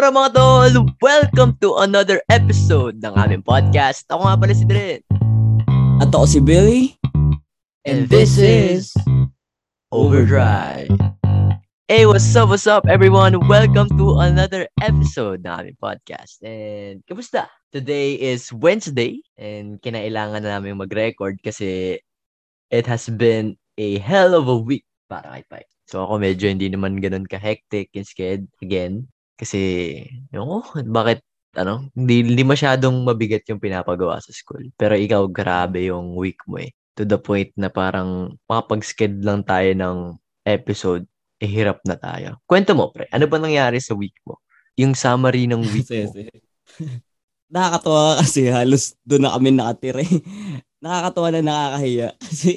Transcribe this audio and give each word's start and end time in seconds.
up 0.00 0.16
mga 0.16 0.32
tol? 0.32 0.72
Welcome 1.04 1.60
to 1.60 1.76
another 1.84 2.24
episode 2.32 3.04
ng 3.04 3.12
aming 3.20 3.44
podcast. 3.44 4.08
Ako 4.08 4.24
nga 4.24 4.40
pala 4.40 4.56
si 4.56 4.64
Dren. 4.64 5.04
At 6.00 6.08
ako 6.08 6.24
si 6.24 6.40
Billy. 6.40 6.96
And 7.84 8.08
this 8.08 8.40
is 8.40 8.96
Overdrive. 9.92 10.88
Hey, 11.84 12.08
what's 12.08 12.32
up, 12.32 12.48
what's 12.48 12.64
up 12.64 12.88
everyone? 12.88 13.36
Welcome 13.44 13.92
to 14.00 14.24
another 14.24 14.64
episode 14.80 15.44
ng 15.44 15.52
aming 15.52 15.76
podcast. 15.76 16.40
And 16.40 17.04
kamusta? 17.04 17.52
Today 17.68 18.16
is 18.16 18.48
Wednesday 18.56 19.20
and 19.36 19.84
kinailangan 19.84 20.48
na 20.48 20.56
namin 20.56 20.80
mag-record 20.80 21.44
kasi 21.44 22.00
it 22.72 22.88
has 22.88 23.04
been 23.12 23.52
a 23.76 24.00
hell 24.00 24.32
of 24.32 24.48
a 24.48 24.56
week 24.56 24.88
para 25.12 25.28
kay 25.28 25.44
Pai. 25.44 25.64
So 25.84 26.08
ako 26.08 26.24
medyo 26.24 26.48
hindi 26.48 26.72
naman 26.72 27.04
ganun 27.04 27.28
ka-hectic 27.28 27.92
instead 27.92 28.48
again 28.64 29.04
kasi 29.40 29.60
yung 30.36 30.60
bakit 30.92 31.24
ano, 31.56 31.88
hindi, 31.98 32.22
hindi 32.22 32.44
masyadong 32.46 33.02
mabigat 33.02 33.42
yung 33.50 33.58
pinapagawa 33.58 34.22
sa 34.22 34.30
school. 34.30 34.70
Pero 34.78 34.94
ikaw, 34.94 35.26
grabe 35.26 35.88
yung 35.90 36.14
week 36.14 36.38
mo 36.46 36.62
eh. 36.62 36.70
To 36.94 37.02
the 37.02 37.18
point 37.18 37.50
na 37.58 37.72
parang 37.72 38.36
makapag-sked 38.46 39.24
lang 39.24 39.42
tayo 39.42 39.72
ng 39.74 39.98
episode, 40.46 41.08
eh 41.42 41.48
hirap 41.50 41.80
na 41.88 41.96
tayo. 41.98 42.38
Kwento 42.46 42.76
mo, 42.76 42.92
pre. 42.94 43.08
Ano 43.10 43.26
ba 43.26 43.40
nangyari 43.40 43.80
sa 43.82 43.96
week 43.98 44.14
mo? 44.28 44.38
Yung 44.78 44.94
summary 44.94 45.48
ng 45.50 45.62
week 45.64 45.88
mo. 46.06 46.12
Nakakatawa 47.54 48.22
kasi 48.22 48.46
halos 48.46 48.94
doon 49.02 49.26
na 49.26 49.34
kami 49.34 49.50
nakatira. 49.50 50.00
eh. 50.06 50.22
Nakakatawa 50.84 51.28
na 51.34 51.40
nakakahiya 51.42 52.08
kasi 52.22 52.50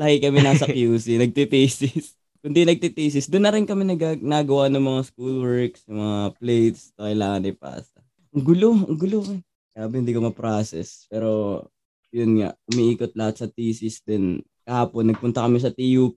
lagi 0.00 0.16
kami 0.24 0.38
nasa 0.40 0.64
QC, 0.64 1.20
nagtitesis. 1.20 2.16
Kung 2.40 2.56
di 2.56 2.64
nagtitesis, 2.64 3.28
doon 3.28 3.44
na 3.44 3.52
rin 3.52 3.68
kami 3.68 3.84
nag- 3.84 4.24
nagawa 4.24 4.72
ng 4.72 4.80
mga 4.80 5.00
schoolworks, 5.12 5.84
ng 5.84 5.96
mga 6.00 6.20
plates 6.40 6.82
na 6.96 7.12
kailangan 7.12 7.50
ipasa. 7.52 7.98
Ang 8.32 8.44
gulo, 8.48 8.70
ang 8.88 8.96
gulo. 8.96 9.20
eh. 9.28 9.40
Sabi 9.76 10.00
hindi 10.00 10.16
ko 10.16 10.24
ma-process. 10.24 11.04
Pero 11.12 11.62
yun 12.08 12.40
nga, 12.40 12.56
umiikot 12.72 13.12
lahat 13.12 13.44
sa 13.44 13.46
thesis. 13.46 14.00
Then 14.00 14.40
kahapon, 14.64 15.12
nagpunta 15.12 15.44
kami 15.44 15.60
sa 15.60 15.68
TUP. 15.68 16.16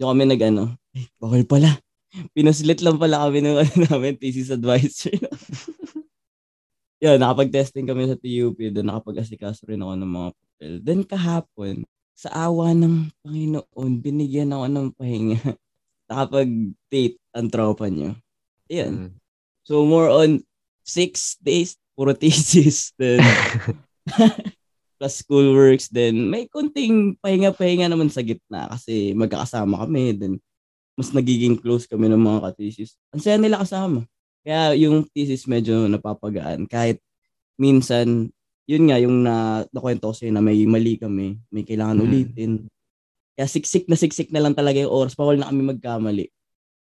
Doon 0.00 0.08
kami 0.16 0.22
nag 0.32 0.42
ano, 0.48 0.64
eh, 0.96 1.06
bakal 1.20 1.44
pala. 1.44 1.70
Pinaslit 2.32 2.80
lang 2.80 2.96
pala 2.96 3.28
kami 3.28 3.44
ng 3.44 3.56
ano 3.62 3.74
namin, 3.84 4.16
thesis 4.16 4.48
advisor. 4.48 5.12
Yun, 7.04 7.20
nakapag-testing 7.20 7.84
kami 7.86 8.08
sa 8.08 8.16
TUP. 8.16 8.58
Then 8.58 8.88
nakapag-asikaso 8.88 9.68
rin 9.68 9.84
ako 9.84 9.92
ng 9.92 10.10
mga 10.10 10.30
papel. 10.34 10.72
Then 10.82 11.00
kahapon, 11.04 11.84
sa 12.18 12.50
awa 12.50 12.74
ng 12.74 13.14
Panginoon, 13.22 13.92
binigyan 14.02 14.50
ako 14.50 14.66
ng 14.66 14.88
pahinga. 14.98 15.38
Nakapag-date 16.10 17.22
ang 17.30 17.46
tropa 17.46 17.86
niyo. 17.86 18.18
Ayan. 18.66 18.92
Mm. 19.06 19.10
So, 19.62 19.86
more 19.86 20.10
on 20.10 20.42
six 20.82 21.38
days, 21.38 21.78
puro 21.94 22.10
thesis. 22.18 22.90
Then, 22.98 23.22
plus 24.98 25.22
schoolworks. 25.22 25.86
Then, 25.94 26.26
may 26.26 26.50
konting 26.50 27.22
pahinga-pahinga 27.22 27.86
naman 27.86 28.10
sa 28.10 28.26
gitna 28.26 28.66
kasi 28.66 29.14
magkakasama 29.14 29.86
kami. 29.86 30.18
Then, 30.18 30.42
mas 30.98 31.14
nagiging 31.14 31.62
close 31.62 31.86
kami 31.86 32.10
ng 32.10 32.18
mga 32.18 32.50
ka-thesis. 32.50 32.98
Ang 33.14 33.22
saya 33.22 33.38
nila 33.38 33.62
kasama. 33.62 34.02
Kaya 34.42 34.74
yung 34.74 35.06
thesis 35.14 35.46
medyo 35.46 35.86
napapagaan. 35.86 36.66
Kahit 36.66 36.98
minsan, 37.54 38.34
yun 38.68 38.84
nga, 38.92 39.00
yung 39.00 39.24
na, 39.24 39.64
nakwento 39.72 40.12
ko 40.12 40.14
sa'yo 40.14 40.28
na 40.28 40.44
may 40.44 40.60
mali 40.68 41.00
kami, 41.00 41.40
may 41.48 41.64
kailangan 41.64 41.96
Mm. 41.96 42.04
ulitin. 42.04 42.52
Kaya 43.32 43.48
siksik 43.48 43.88
na 43.88 43.96
siksik 43.96 44.28
na 44.28 44.44
lang 44.44 44.52
talaga 44.52 44.76
yung 44.76 44.92
oras. 44.92 45.16
Bawal 45.16 45.40
na 45.40 45.48
kami 45.48 45.64
magkamali. 45.64 46.28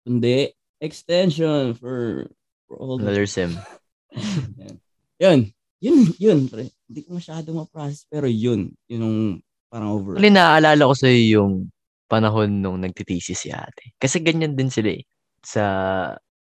Kundi, 0.03 0.51
extension 0.83 1.79
for, 1.79 2.27
for 2.67 2.75
all 2.83 2.99
the 2.99 3.07
Another 3.07 3.31
sim. 3.31 3.55
yun. 5.23 5.55
Yun, 5.79 6.11
yun, 6.19 6.39
pre. 6.51 6.75
Hindi 6.91 7.01
ko 7.07 7.15
masyado 7.15 7.55
ma-process, 7.55 8.03
pero 8.11 8.27
yun. 8.27 8.75
Yun 8.91 8.99
yung 8.99 9.19
parang 9.71 9.95
over. 9.95 10.19
Actually, 10.19 10.35
naaalala 10.35 10.83
ko 10.91 10.95
sa'yo 10.99 11.21
yung 11.39 11.53
panahon 12.11 12.51
nung 12.59 12.83
nagtitesis 12.83 13.47
si 13.47 13.55
ate. 13.55 13.95
Kasi 13.95 14.19
ganyan 14.19 14.59
din 14.59 14.73
sila 14.75 14.91
eh. 14.91 15.07
Sa, 15.47 15.63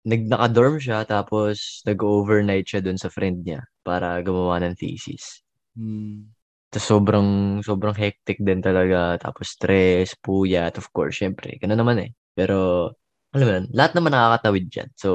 nag, 0.07 0.23
naka-dorm 0.27 0.77
siya, 0.83 1.07
tapos 1.07 1.83
nag-overnight 1.87 2.67
siya 2.67 2.81
dun 2.83 2.99
sa 2.99 3.13
friend 3.13 3.47
niya 3.47 3.63
para 3.87 4.19
gumawa 4.23 4.59
ng 4.63 4.75
thesis. 4.75 5.43
Hmm. 5.79 6.31
Tapos 6.73 6.87
sobrang, 6.89 7.29
sobrang 7.61 7.93
hectic 7.93 8.41
din 8.41 8.65
talaga. 8.65 9.21
Tapos 9.21 9.53
stress, 9.53 10.17
puyat, 10.17 10.81
of 10.81 10.89
course, 10.91 11.21
syempre. 11.21 11.61
Ganun 11.61 11.79
naman 11.85 12.01
eh. 12.01 12.11
Pero, 12.33 12.89
alam 13.37 13.45
mo 13.45 13.53
yun, 13.61 13.67
lahat 13.77 13.93
naman 13.93 14.17
nakakatawid 14.17 14.65
dyan. 14.73 14.89
So, 14.97 15.09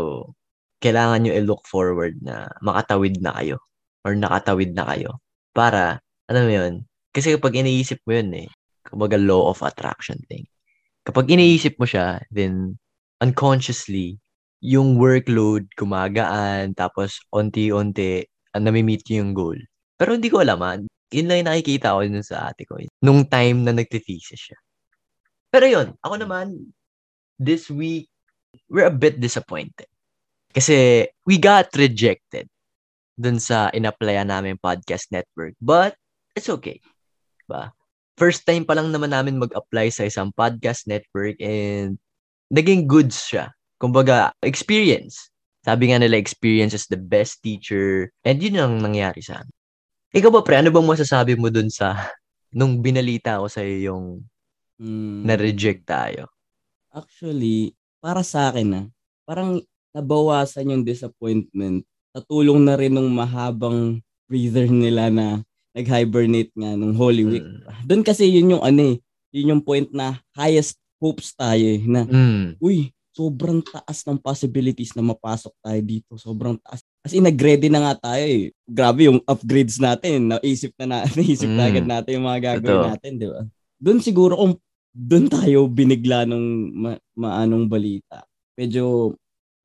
kailangan 0.77 1.25
nyo 1.25 1.33
i-look 1.33 1.65
forward 1.65 2.21
na 2.21 2.45
makatawid 2.61 3.17
na 3.25 3.33
kayo. 3.41 3.57
Or 4.05 4.13
nakatawid 4.13 4.77
na 4.77 4.85
kayo. 4.85 5.17
Para, 5.49 5.97
alam 6.29 6.43
mo 6.45 6.53
yun, 6.53 6.73
kasi 7.09 7.33
kapag 7.33 7.57
iniisip 7.57 8.05
mo 8.05 8.13
yun 8.13 8.29
eh, 8.45 8.49
kumbaga 8.85 9.17
law 9.17 9.49
of 9.49 9.65
attraction 9.65 10.21
thing. 10.29 10.45
Kapag 11.01 11.25
iniisip 11.33 11.81
mo 11.81 11.89
siya, 11.89 12.21
then 12.29 12.77
unconsciously, 13.17 14.21
yung 14.62 14.97
workload 14.97 15.69
gumagaan, 15.78 16.73
tapos 16.73 17.22
onti-onti, 17.29 18.25
uh, 18.53 18.62
nami-meet 18.62 19.06
yung 19.13 19.38
goal. 19.38 19.57
Pero 19.97 20.18
hindi 20.18 20.29
ko 20.29 20.41
alam 20.41 20.62
ah, 20.66 20.78
yun 21.13 21.28
lang 21.29 21.45
yung 21.45 21.50
nakikita 21.50 21.95
ko 21.95 22.00
dun 22.03 22.25
sa 22.25 22.51
ate 22.51 22.68
ko. 22.68 22.78
Nung 23.01 23.25
time 23.25 23.63
na 23.63 23.72
nagte-thesis 23.73 24.51
siya. 24.51 24.59
Pero 25.53 25.66
yun, 25.66 25.88
ako 26.03 26.16
naman, 26.19 26.73
this 27.40 27.72
week, 27.72 28.12
we're 28.68 28.90
a 28.90 28.94
bit 28.94 29.22
disappointed. 29.22 29.88
Kasi 30.51 31.07
we 31.24 31.38
got 31.38 31.72
rejected 31.78 32.50
dun 33.18 33.41
sa 33.41 33.74
in-applyan 33.74 34.29
namin 34.29 34.62
podcast 34.62 35.09
network. 35.09 35.57
But, 35.57 35.97
it's 36.38 36.50
okay. 36.50 36.81
Ba? 37.50 37.74
First 38.18 38.45
time 38.45 38.66
pa 38.66 38.74
lang 38.78 38.94
naman 38.94 39.13
namin 39.13 39.41
mag-apply 39.41 39.94
sa 39.94 40.06
isang 40.06 40.34
podcast 40.34 40.85
network 40.85 41.38
and 41.41 42.01
naging 42.53 42.85
goods 42.85 43.18
siya. 43.18 43.56
Kumbaga, 43.77 44.33
experience. 44.41 45.29
Sabi 45.61 45.91
nga 45.93 46.01
nila, 46.01 46.17
experience 46.17 46.73
is 46.73 46.89
the 46.89 46.97
best 46.97 47.41
teacher. 47.41 48.09
And 48.25 48.41
yun 48.41 48.57
ang 48.57 48.81
nangyari 48.81 49.21
sa 49.21 49.41
amin. 49.41 49.53
Ikaw 50.13 50.29
ba, 50.33 50.41
pre, 50.41 50.57
ano 50.57 50.73
bang 50.73 50.88
masasabi 50.88 51.38
mo 51.38 51.51
dun 51.53 51.69
sa 51.69 51.93
nung 52.57 52.81
binalita 52.81 53.38
ko 53.41 53.47
sa'yo 53.47 53.93
yung 53.93 54.05
Hmm. 54.77 55.25
na-reject 55.25 55.89
tayo? 55.89 56.29
Actually, 56.93 57.73
para 57.97 58.21
sa 58.21 58.53
akin 58.53 58.67
na, 58.69 58.81
parang 59.25 59.57
nabawasan 59.89 60.69
yung 60.69 60.85
disappointment. 60.85 61.81
Natulong 62.13 62.61
na 62.61 62.77
rin 62.77 62.94
nung 62.94 63.09
mahabang 63.09 63.97
breather 64.29 64.69
nila 64.69 65.09
na 65.09 65.41
nag-hibernate 65.73 66.53
nga 66.53 66.77
nung 66.77 66.94
Holy 66.94 67.25
Week. 67.25 67.41
Mm. 67.41 67.89
Doon 67.89 68.03
kasi 68.05 68.29
yun 68.29 68.53
yung 68.53 68.61
ano 68.61 68.94
eh, 68.94 68.95
yun 69.33 69.57
yung 69.57 69.63
point 69.65 69.89
na 69.89 70.21
highest 70.38 70.77
hopes 71.01 71.33
tayo 71.33 71.61
eh, 71.61 71.81
na 71.81 72.05
Mm. 72.05 72.61
uy, 72.61 72.94
sobrang 73.17 73.66
taas 73.66 74.05
ng 74.05 74.22
possibilities 74.22 74.94
na 74.94 75.01
mapasok 75.01 75.50
tayo 75.57 75.81
dito. 75.81 76.11
Sobrang 76.22 76.53
taas. 76.61 76.85
As 77.01 77.17
in, 77.17 77.25
nag-ready 77.25 77.66
na 77.66 77.81
nga 77.81 78.13
tayo 78.13 78.22
eh. 78.22 78.53
Grabe 78.63 79.09
yung 79.09 79.17
upgrades 79.25 79.81
natin. 79.81 80.29
Naisip 80.29 80.78
na, 80.78 80.85
na 80.85 80.97
naisip 81.17 81.50
na 81.50 81.66
Mm. 81.66 81.69
agad 81.73 81.85
natin 81.89 82.11
yung 82.22 82.27
mga 82.29 82.41
gagawin 82.45 82.77
Totoo. 82.77 82.89
natin, 82.94 83.11
di 83.17 83.25
ba? 83.25 83.41
Doon 83.81 84.00
siguro 84.00 84.33
kung 84.38 84.53
doon 84.94 85.25
tayo 85.27 85.66
binigla 85.66 86.29
nung 86.29 86.45
ma- 86.73 87.01
maanong 87.13 87.66
balita. 87.66 88.22
Medyo 88.53 89.13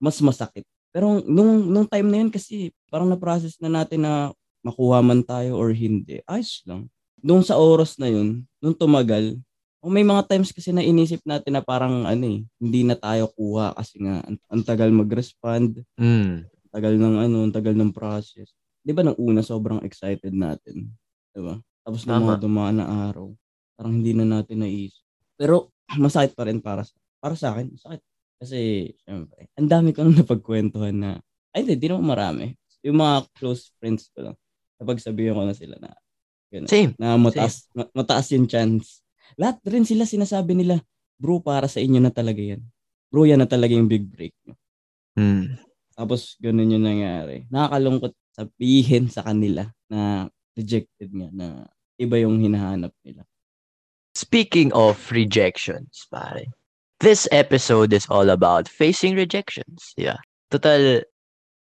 mas 0.00 0.16
masakit. 0.20 0.64
Pero 0.92 1.20
nung, 1.24 1.68
nung 1.68 1.88
time 1.88 2.08
na 2.08 2.18
yun 2.20 2.28
kasi 2.28 2.72
parang 2.88 3.08
na-process 3.08 3.56
na 3.60 3.68
natin 3.68 4.04
na 4.04 4.32
makuha 4.60 5.00
man 5.00 5.20
tayo 5.20 5.56
or 5.56 5.72
hindi. 5.72 6.20
Ayos 6.24 6.60
lang. 6.64 6.88
Nung 7.20 7.40
sa 7.40 7.56
oras 7.56 7.96
na 7.96 8.08
yun, 8.08 8.44
nung 8.60 8.74
tumagal, 8.74 9.36
o 9.82 9.90
may 9.90 10.06
mga 10.06 10.30
times 10.30 10.54
kasi 10.54 10.70
na 10.70 10.80
inisip 10.80 11.18
natin 11.26 11.58
na 11.58 11.62
parang 11.62 12.06
ano 12.06 12.24
eh, 12.24 12.46
hindi 12.62 12.80
na 12.86 12.94
tayo 12.94 13.26
kuha 13.34 13.74
kasi 13.74 13.98
nga 13.98 14.22
ang, 14.22 14.38
ang 14.46 14.62
tagal 14.62 14.94
mag-respond, 14.94 15.82
Mm. 15.98 16.46
tagal 16.70 16.94
ng 16.96 17.16
ano, 17.18 17.36
ang 17.44 17.52
tagal 17.52 17.74
ng 17.74 17.90
process. 17.90 18.54
'Di 18.80 18.94
ba 18.94 19.02
nung 19.02 19.18
una 19.18 19.42
sobrang 19.42 19.82
excited 19.82 20.30
natin, 20.30 20.94
'di 21.34 21.40
ba? 21.42 21.58
Tapos 21.82 22.06
Tama. 22.06 22.32
mga 22.32 22.36
dumaan 22.40 22.78
na 22.78 22.86
araw, 23.10 23.34
parang 23.74 23.98
hindi 23.98 24.14
na 24.14 24.22
natin 24.24 24.62
naisip. 24.62 25.02
Pero 25.34 25.74
masakit 25.98 26.38
pa 26.38 26.46
rin 26.46 26.62
para 26.62 26.86
sa 26.86 26.94
para 27.18 27.34
sa 27.34 27.50
akin, 27.52 27.74
masakit. 27.74 28.02
Kasi 28.38 28.90
syempre, 29.02 29.50
ang 29.54 29.66
dami 29.70 29.90
kong 29.90 30.14
napagkwentuhan 30.18 30.94
na 30.94 31.10
ay 31.52 31.66
hindi, 31.66 31.74
di 31.76 31.86
naman 31.90 32.06
marami. 32.06 32.46
Yung 32.86 32.98
mga 32.98 33.26
close 33.38 33.70
friends 33.78 34.10
ko 34.10 34.30
lang. 34.30 34.36
Napagsabihan 34.78 35.34
ko 35.38 35.46
na 35.46 35.54
sila 35.54 35.78
na 35.78 35.90
yun, 36.50 36.66
Same. 36.66 36.90
na 36.98 37.14
mataas, 37.14 37.70
ma- 37.70 37.86
mataas 37.94 38.30
yung 38.34 38.50
chance. 38.50 39.01
Lahat 39.40 39.58
rin 39.68 39.86
sila 39.86 40.04
sinasabi 40.04 40.56
nila, 40.56 40.80
bro, 41.20 41.38
para 41.38 41.70
sa 41.70 41.78
inyo 41.78 42.00
na 42.02 42.12
talaga 42.12 42.40
yan. 42.40 42.62
Bro, 43.12 43.28
yan 43.28 43.40
na 43.44 43.48
talaga 43.48 43.72
yung 43.76 43.90
big 43.90 44.08
break. 44.08 44.34
nyo." 44.46 44.54
Mm. 45.18 45.60
Tapos, 45.92 46.40
ganun 46.40 46.72
yung 46.72 46.86
nangyari. 46.88 47.44
Nakakalungkot 47.52 48.16
sabihin 48.32 49.12
sa 49.12 49.20
kanila 49.22 49.68
na 49.92 50.26
rejected 50.56 51.12
nga, 51.12 51.28
na 51.32 51.46
iba 52.00 52.16
yung 52.16 52.40
hinahanap 52.40 52.92
nila. 53.04 53.22
Speaking 54.16 54.72
of 54.72 54.96
rejections, 55.12 56.08
pare. 56.08 56.48
This 57.00 57.28
episode 57.32 57.92
is 57.92 58.06
all 58.08 58.30
about 58.30 58.68
facing 58.68 59.16
rejections. 59.18 59.92
Yeah. 59.96 60.20
Total, 60.52 61.02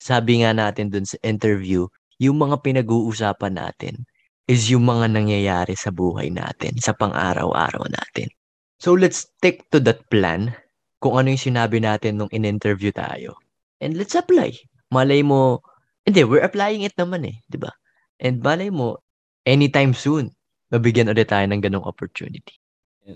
sabi 0.01 0.41
nga 0.41 0.53
natin 0.53 0.93
dun 0.93 1.05
sa 1.05 1.17
interview, 1.25 1.89
yung 2.21 2.39
mga 2.39 2.63
pinag-uusapan 2.63 3.59
natin 3.59 4.07
is 4.45 4.69
yung 4.69 4.85
mga 4.85 5.09
nangyayari 5.09 5.73
sa 5.73 5.89
buhay 5.89 6.29
natin, 6.29 6.77
sa 6.77 6.93
pang-araw-araw 6.93 7.89
natin. 7.89 8.29
So 8.77 8.93
let's 8.93 9.25
stick 9.25 9.65
to 9.73 9.81
that 9.89 10.05
plan 10.13 10.53
kung 11.01 11.17
ano 11.17 11.33
yung 11.33 11.41
sinabi 11.41 11.81
natin 11.81 12.21
nung 12.21 12.29
in-interview 12.29 12.93
tayo. 12.93 13.37
And 13.81 13.97
let's 13.97 14.13
apply. 14.13 14.53
Malay 14.93 15.25
mo, 15.25 15.65
hindi, 16.05 16.21
we're 16.21 16.45
applying 16.45 16.85
it 16.85 16.93
naman 16.97 17.25
eh, 17.25 17.37
di 17.49 17.57
ba? 17.57 17.73
And 18.21 18.45
malay 18.45 18.69
mo, 18.69 19.01
anytime 19.49 19.97
soon, 19.97 20.29
mabigyan 20.69 21.09
ulit 21.09 21.33
tayo 21.33 21.45
ng 21.49 21.61
ganong 21.65 21.85
opportunity. 21.85 22.57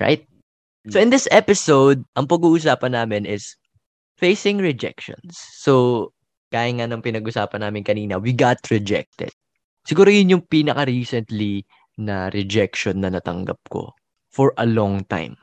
Right? 0.02 0.26
So 0.90 0.98
in 0.98 1.14
this 1.14 1.30
episode, 1.30 2.02
ang 2.18 2.26
pag-uusapan 2.26 2.98
namin 2.98 3.30
is 3.30 3.54
facing 4.18 4.58
rejections. 4.58 5.38
So, 5.62 6.12
kaya 6.50 6.74
nga 6.76 6.90
ng 6.90 7.06
pinag-usapan 7.06 7.62
namin 7.62 7.86
kanina, 7.86 8.18
we 8.18 8.34
got 8.34 8.58
rejected. 8.74 9.30
Siguro 9.90 10.14
yun 10.14 10.38
yung 10.38 10.46
pinaka-recently 10.46 11.66
na 11.98 12.30
rejection 12.30 13.02
na 13.02 13.10
natanggap 13.10 13.58
ko 13.74 13.90
for 14.30 14.54
a 14.62 14.70
long 14.70 15.02
time. 15.10 15.34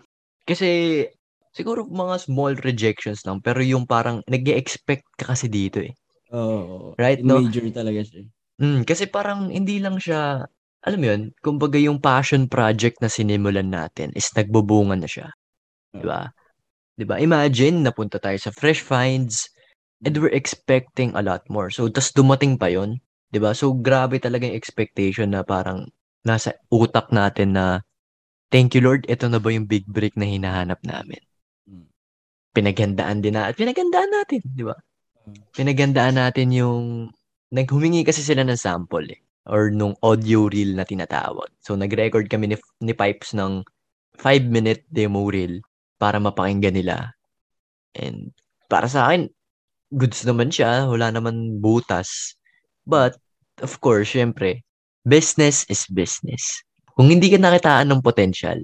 Kasi 0.47 1.03
siguro 1.51 1.83
mga 1.83 2.31
small 2.31 2.55
rejections 2.63 3.27
lang 3.27 3.43
pero 3.43 3.59
yung 3.59 3.91
parang 3.91 4.23
nag 4.31 4.47
expect 4.55 5.03
ka 5.19 5.35
kasi 5.35 5.51
dito 5.51 5.83
eh. 5.83 5.91
Oo. 6.31 6.47
Oh, 6.47 6.87
right, 6.95 7.19
no? 7.27 7.43
Major 7.43 7.67
talaga 7.75 8.07
siya. 8.07 8.23
Mm, 8.63 8.87
kasi 8.87 9.11
parang 9.11 9.51
hindi 9.51 9.83
lang 9.83 9.99
siya, 9.99 10.47
alam 10.87 10.99
mo 11.03 11.07
yun, 11.11 11.23
kumbaga 11.43 11.77
yung 11.83 11.99
passion 11.99 12.47
project 12.47 13.03
na 13.03 13.11
sinimulan 13.11 13.67
natin 13.67 14.15
is 14.15 14.31
nagbubunga 14.33 14.95
na 14.95 15.11
siya. 15.11 15.29
Oh. 15.93 16.01
'Di 16.01 16.07
ba? 16.07 16.21
'Di 16.97 17.05
ba? 17.05 17.17
Imagine 17.19 17.83
napunta 17.83 18.23
tayo 18.23 18.39
sa 18.39 18.55
Fresh 18.55 18.87
Finds 18.87 19.51
and 20.07 20.15
we're 20.17 20.33
expecting 20.33 21.11
a 21.19 21.23
lot 21.25 21.43
more. 21.51 21.69
So 21.69 21.91
tas 21.91 22.15
dumating 22.15 22.57
pa 22.57 22.71
'yon, 22.71 23.03
'di 23.37 23.45
ba? 23.45 23.53
So 23.53 23.77
grabe 23.77 24.17
talaga 24.17 24.49
yung 24.49 24.57
expectation 24.57 25.37
na 25.37 25.45
parang 25.45 25.93
nasa 26.25 26.57
utak 26.73 27.13
natin 27.13 27.53
na 27.53 27.85
thank 28.49 28.73
you 28.73 28.81
Lord, 28.81 29.05
ito 29.13 29.29
na 29.29 29.37
ba 29.37 29.53
yung 29.53 29.69
big 29.69 29.85
break 29.85 30.17
na 30.17 30.25
hinahanap 30.25 30.81
namin? 30.81 31.21
Hmm. 31.69 31.93
Pinaghandaan 32.57 33.21
din 33.21 33.37
na 33.37 33.53
at 33.53 33.61
pinaghandaan 33.61 34.09
natin, 34.09 34.41
'di 34.41 34.65
ba? 34.65 34.77
Pinaghandaan 35.53 36.17
natin 36.17 36.49
yung 36.57 37.13
naghumingi 37.53 38.09
kasi 38.09 38.25
sila 38.25 38.41
ng 38.41 38.57
sample 38.57 39.05
eh, 39.13 39.21
or 39.45 39.69
nung 39.69 39.93
audio 40.01 40.49
reel 40.49 40.73
na 40.73 40.89
tinatawag. 40.89 41.53
So 41.61 41.77
nag-record 41.77 42.33
kami 42.33 42.55
ni, 42.55 42.57
ni 42.81 42.97
Pipes 42.97 43.37
ng 43.37 43.61
5 44.17 44.49
minute 44.49 44.89
demo 44.89 45.29
reel 45.29 45.61
para 46.01 46.17
mapakinggan 46.17 46.73
nila. 46.73 47.13
And 47.93 48.33
para 48.73 48.89
sa 48.89 49.13
akin, 49.13 49.29
goods 49.95 50.27
naman 50.27 50.51
siya, 50.51 50.91
wala 50.91 51.15
naman 51.15 51.63
butas. 51.63 52.35
But, 52.87 53.19
of 53.63 53.79
course, 53.81 54.13
syempre, 54.13 54.65
business 55.07 55.65
is 55.71 55.87
business. 55.89 56.65
Kung 56.97 57.13
hindi 57.13 57.29
ka 57.29 57.37
nakitaan 57.37 57.93
ng 57.93 58.01
potential, 58.01 58.57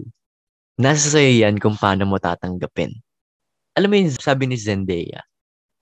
nasa 0.80 1.12
sa'yo 1.12 1.44
yan 1.48 1.60
kung 1.60 1.76
paano 1.76 2.08
mo 2.08 2.16
tatanggapin. 2.16 2.92
Alam 3.76 3.88
mo 3.92 3.96
yung 4.00 4.12
sabi 4.16 4.48
ni 4.48 4.56
Zendaya? 4.56 5.20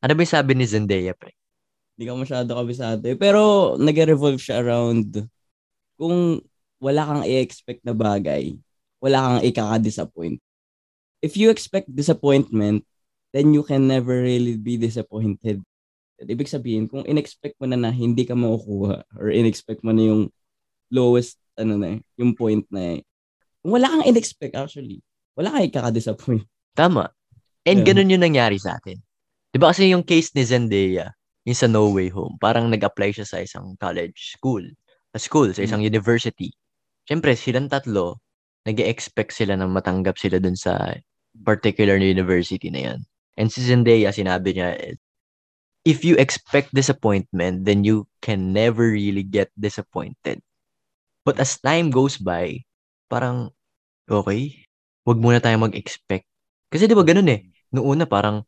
Ano 0.03 0.13
ba 0.15 0.23
yung 0.23 0.35
sabi 0.35 0.53
ni 0.55 0.67
Zendaya, 0.67 1.15
pre? 1.15 1.35
Hindi 1.95 2.05
ka 2.07 2.15
masyado 2.17 2.51
kabisado 2.57 3.05
eh. 3.07 3.19
Pero 3.19 3.75
nag-revolve 3.77 4.41
siya 4.41 4.63
around 4.63 5.27
kung 6.01 6.41
wala 6.81 7.03
kang 7.05 7.23
i-expect 7.29 7.85
na 7.85 7.93
bagay, 7.93 8.57
wala 9.05 9.19
kang 9.21 9.41
ikaka-disappoint. 9.45 10.41
If 11.21 11.37
you 11.37 11.53
expect 11.53 11.93
disappointment, 11.93 12.89
then 13.37 13.53
you 13.53 13.63
can 13.63 13.85
never 13.85 14.17
really 14.17 14.57
be 14.57 14.81
disappointed. 14.81 15.61
Ibig 16.21 16.53
sabihin, 16.53 16.85
kung 16.85 17.05
in-expect 17.09 17.57
mo 17.57 17.65
na 17.65 17.81
na 17.81 17.89
hindi 17.89 18.29
ka 18.29 18.37
makukuha 18.37 19.17
or 19.17 19.33
in-expect 19.33 19.81
mo 19.81 19.97
na 19.97 20.05
yung 20.05 20.23
lowest, 20.93 21.41
ano 21.57 21.81
na, 21.81 21.97
yung 22.21 22.37
point 22.37 22.65
na 22.69 22.99
eh. 22.99 23.01
Kung 23.65 23.73
wala 23.77 23.89
kang 23.89 24.05
in-expect 24.05 24.53
actually, 24.53 25.01
wala 25.33 25.53
kang 25.53 25.65
ikaka-disappoint. 25.65 26.45
Tama. 26.77 27.09
And 27.65 27.85
yeah. 27.85 27.87
ganun 27.93 28.13
yung 28.13 28.25
nangyari 28.25 28.61
sa 28.61 28.77
atin. 28.77 29.01
Di 29.51 29.59
ba 29.59 29.73
kasi 29.73 29.89
yung 29.89 30.05
case 30.05 30.33
ni 30.37 30.45
Zendaya, 30.45 31.13
yung 31.49 31.59
sa 31.59 31.67
No 31.67 31.89
Way 31.91 32.13
Home, 32.13 32.37
parang 32.37 32.69
nag-apply 32.69 33.17
siya 33.17 33.27
sa 33.27 33.39
isang 33.41 33.75
college 33.81 34.37
school, 34.37 34.63
sa 35.11 35.19
school, 35.19 35.51
sa 35.57 35.65
isang 35.65 35.83
mm. 35.83 35.89
university. 35.89 36.53
Siyempre, 37.09 37.35
silang 37.35 37.67
tatlo, 37.67 38.21
nag 38.69 38.77
expect 38.79 39.33
sila 39.33 39.57
na 39.57 39.67
matanggap 39.67 40.21
sila 40.21 40.37
dun 40.37 40.55
sa 40.55 40.95
particular 41.43 41.97
university 41.97 42.69
na 42.69 42.93
yan. 42.93 43.01
And 43.41 43.49
si 43.49 43.65
Zendaya, 43.65 44.13
sinabi 44.13 44.53
niya, 44.53 44.77
if 45.85 46.05
you 46.05 46.17
expect 46.21 46.75
disappointment, 46.75 47.65
then 47.65 47.85
you 47.85 48.07
can 48.21 48.53
never 48.53 48.91
really 48.93 49.25
get 49.25 49.49
disappointed. 49.57 50.41
But 51.25 51.41
as 51.41 51.57
time 51.61 51.93
goes 51.93 52.17
by, 52.17 52.65
parang, 53.09 53.53
okay, 54.09 54.67
wag 55.05 55.21
muna 55.21 55.41
tayo 55.41 55.57
mag-expect. 55.61 56.25
Kasi 56.71 56.87
di 56.87 56.97
ba 56.97 57.05
ganun 57.05 57.29
eh, 57.29 57.51
noong 57.73 57.87
una 57.99 58.05
parang 58.07 58.45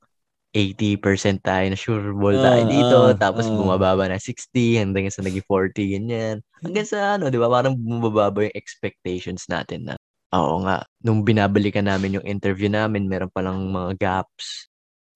80% 0.53 1.41
tayo 1.41 1.65
na 1.73 1.79
sure 1.81 2.13
ball 2.13 2.37
tayo 2.37 2.69
uh, 2.69 2.69
dito, 2.69 2.99
uh, 3.09 3.17
tapos 3.17 3.49
uh. 3.49 3.57
bumababa 3.57 4.05
na 4.05 4.21
60, 4.21 4.85
hanggang 4.85 5.09
sa 5.09 5.25
naging 5.25 5.45
40, 5.49 5.97
ganyan. 5.97 6.37
Hanggang 6.61 6.85
sa 6.85 7.17
ano, 7.17 7.33
di 7.33 7.41
ba, 7.41 7.49
parang 7.49 7.73
bumababa 7.73 8.45
yung 8.45 8.57
expectations 8.57 9.49
natin 9.49 9.89
na, 9.89 9.95
oo 10.37 10.61
nga, 10.69 10.85
nung 11.01 11.25
binabalikan 11.25 11.89
namin 11.89 12.21
yung 12.21 12.27
interview 12.29 12.69
namin, 12.69 13.09
meron 13.09 13.33
palang 13.33 13.73
mga 13.73 13.97
gaps 13.97 14.72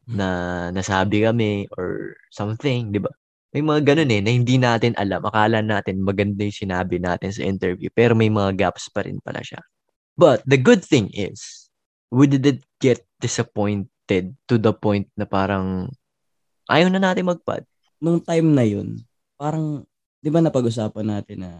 na 0.06 0.28
nasabi 0.70 1.26
kami 1.26 1.66
or 1.74 2.14
something, 2.30 2.94
di 2.94 3.02
ba? 3.02 3.10
May 3.50 3.62
mga 3.62 3.94
ganun 3.94 4.12
eh, 4.12 4.20
na 4.22 4.30
hindi 4.30 4.56
natin 4.60 4.92
alam. 4.94 5.24
Akala 5.26 5.64
natin 5.64 6.04
maganda 6.04 6.46
yung 6.46 6.54
sinabi 6.54 7.00
natin 7.02 7.32
sa 7.32 7.42
interview, 7.42 7.90
pero 7.90 8.14
may 8.14 8.30
mga 8.30 8.54
gaps 8.54 8.92
pa 8.92 9.02
rin 9.02 9.18
pala 9.22 9.42
siya. 9.42 9.62
But 10.14 10.46
the 10.46 10.60
good 10.60 10.84
thing 10.84 11.10
is, 11.12 11.68
we 12.12 12.30
didn't 12.30 12.62
get 12.78 13.02
disappointed 13.18 14.36
to 14.46 14.54
the 14.56 14.72
point 14.76 15.10
na 15.18 15.26
parang 15.26 15.90
ayaw 16.70 16.88
na 16.92 17.00
natin 17.00 17.26
magpad. 17.26 17.64
Nung 17.98 18.20
time 18.20 18.48
na 18.52 18.64
yun, 18.66 19.00
parang, 19.40 19.88
di 20.20 20.28
ba 20.28 20.44
napag-usapan 20.44 21.06
natin 21.06 21.48
na 21.48 21.50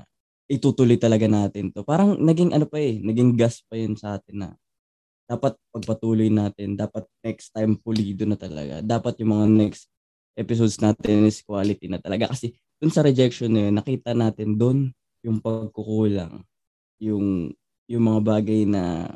itutuloy 0.47 1.01
talaga 1.01 1.27
natin 1.27 1.75
to. 1.75 1.83
Parang 1.83 2.15
naging 2.19 2.55
ano 2.55 2.69
pa 2.69 2.79
eh, 2.79 3.03
naging 3.03 3.35
gas 3.35 3.63
pa 3.67 3.75
yun 3.75 3.99
sa 3.99 4.19
atin 4.19 4.47
na 4.47 4.49
dapat 5.27 5.59
pagpatuloy 5.75 6.31
natin. 6.31 6.79
Dapat 6.79 7.05
next 7.21 7.51
time 7.51 7.75
pulido 7.77 8.23
na 8.25 8.39
talaga. 8.39 8.81
Dapat 8.81 9.21
yung 9.21 9.35
mga 9.35 9.47
next 9.51 9.91
episodes 10.39 10.79
natin 10.79 11.27
is 11.27 11.43
quality 11.43 11.91
na 11.91 11.99
talaga. 11.99 12.31
Kasi 12.31 12.55
dun 12.79 12.95
sa 12.95 13.03
rejection 13.03 13.51
na 13.51 13.69
yun, 13.69 13.75
nakita 13.75 14.15
natin 14.15 14.55
dun 14.55 14.95
yung 15.27 15.43
pagkukulang. 15.43 16.47
Yung, 17.03 17.51
yung 17.91 18.05
mga 18.07 18.21
bagay 18.23 18.63
na 18.65 19.11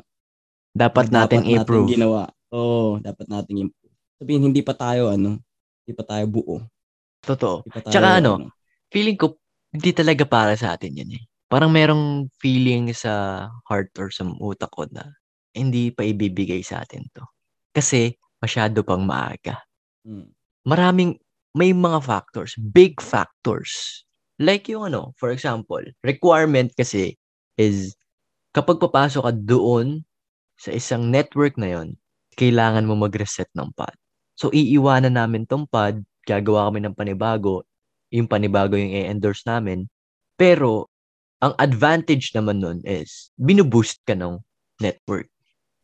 dapat, 0.75 1.07
natin 1.07 1.47
dapat 1.47 1.53
improve. 1.55 1.87
Natin 1.87 1.95
ginawa. 1.95 2.21
Oo, 2.51 2.67
oh, 2.67 2.91
dapat 2.99 3.25
natin 3.31 3.71
improve. 3.71 3.95
Sabihin, 4.19 4.43
hindi 4.51 4.61
pa 4.61 4.75
tayo, 4.75 5.09
ano, 5.09 5.39
hindi 5.81 5.93
pa 5.95 6.03
tayo 6.03 6.25
buo. 6.27 6.55
Totoo. 7.23 7.63
Tayo, 7.65 7.89
Tsaka 7.89 8.19
ano, 8.19 8.31
ano, 8.37 8.47
feeling 8.91 9.15
ko, 9.15 9.39
hindi 9.71 9.95
talaga 9.95 10.27
para 10.27 10.53
sa 10.59 10.75
atin 10.75 10.99
yun 10.99 11.15
eh. 11.15 11.23
Parang 11.47 11.71
merong 11.71 12.31
feeling 12.39 12.91
sa 12.91 13.47
heart 13.67 13.91
or 13.99 14.11
sa 14.11 14.27
utak 14.27 14.71
ko 14.71 14.87
na 14.91 15.15
hindi 15.51 15.91
pa 15.91 16.07
ibibigay 16.07 16.63
sa 16.63 16.83
atin 16.83 17.05
to. 17.11 17.23
Kasi 17.71 18.15
masyado 18.39 18.83
pang 18.83 19.03
maaga. 19.03 19.61
Hmm. 20.03 20.31
Maraming, 20.67 21.17
may 21.55 21.75
mga 21.75 21.99
factors, 22.03 22.55
big 22.59 22.99
factors. 23.03 24.03
Like 24.41 24.71
yung 24.71 24.89
ano, 24.91 25.13
for 25.19 25.29
example, 25.29 25.83
requirement 26.01 26.71
kasi 26.73 27.19
is 27.59 27.93
kapag 28.55 28.79
papasok 28.79 29.23
ka 29.29 29.33
doon 29.35 30.03
sa 30.57 30.71
isang 30.71 31.09
network 31.09 31.57
na 31.57 31.79
yon, 31.79 31.87
kailangan 32.39 32.87
mo 32.87 32.95
mag-reset 32.95 33.49
ng 33.57 33.73
pad. 33.75 33.93
So, 34.39 34.49
iiwanan 34.49 35.19
namin 35.19 35.45
tong 35.45 35.67
pad, 35.67 36.01
gagawa 36.25 36.71
kami 36.71 36.85
ng 36.85 36.95
panibago, 36.95 37.67
yung 38.13 38.29
panibago 38.29 38.77
yung 38.77 38.93
i-endorse 38.93 39.43
namin. 39.45 39.89
Pero, 40.39 40.87
ang 41.41 41.57
advantage 41.57 42.31
naman 42.37 42.61
nun 42.61 42.79
is, 42.85 43.33
binuboost 43.41 44.01
ka 44.05 44.13
ng 44.13 44.37
network. 44.79 45.27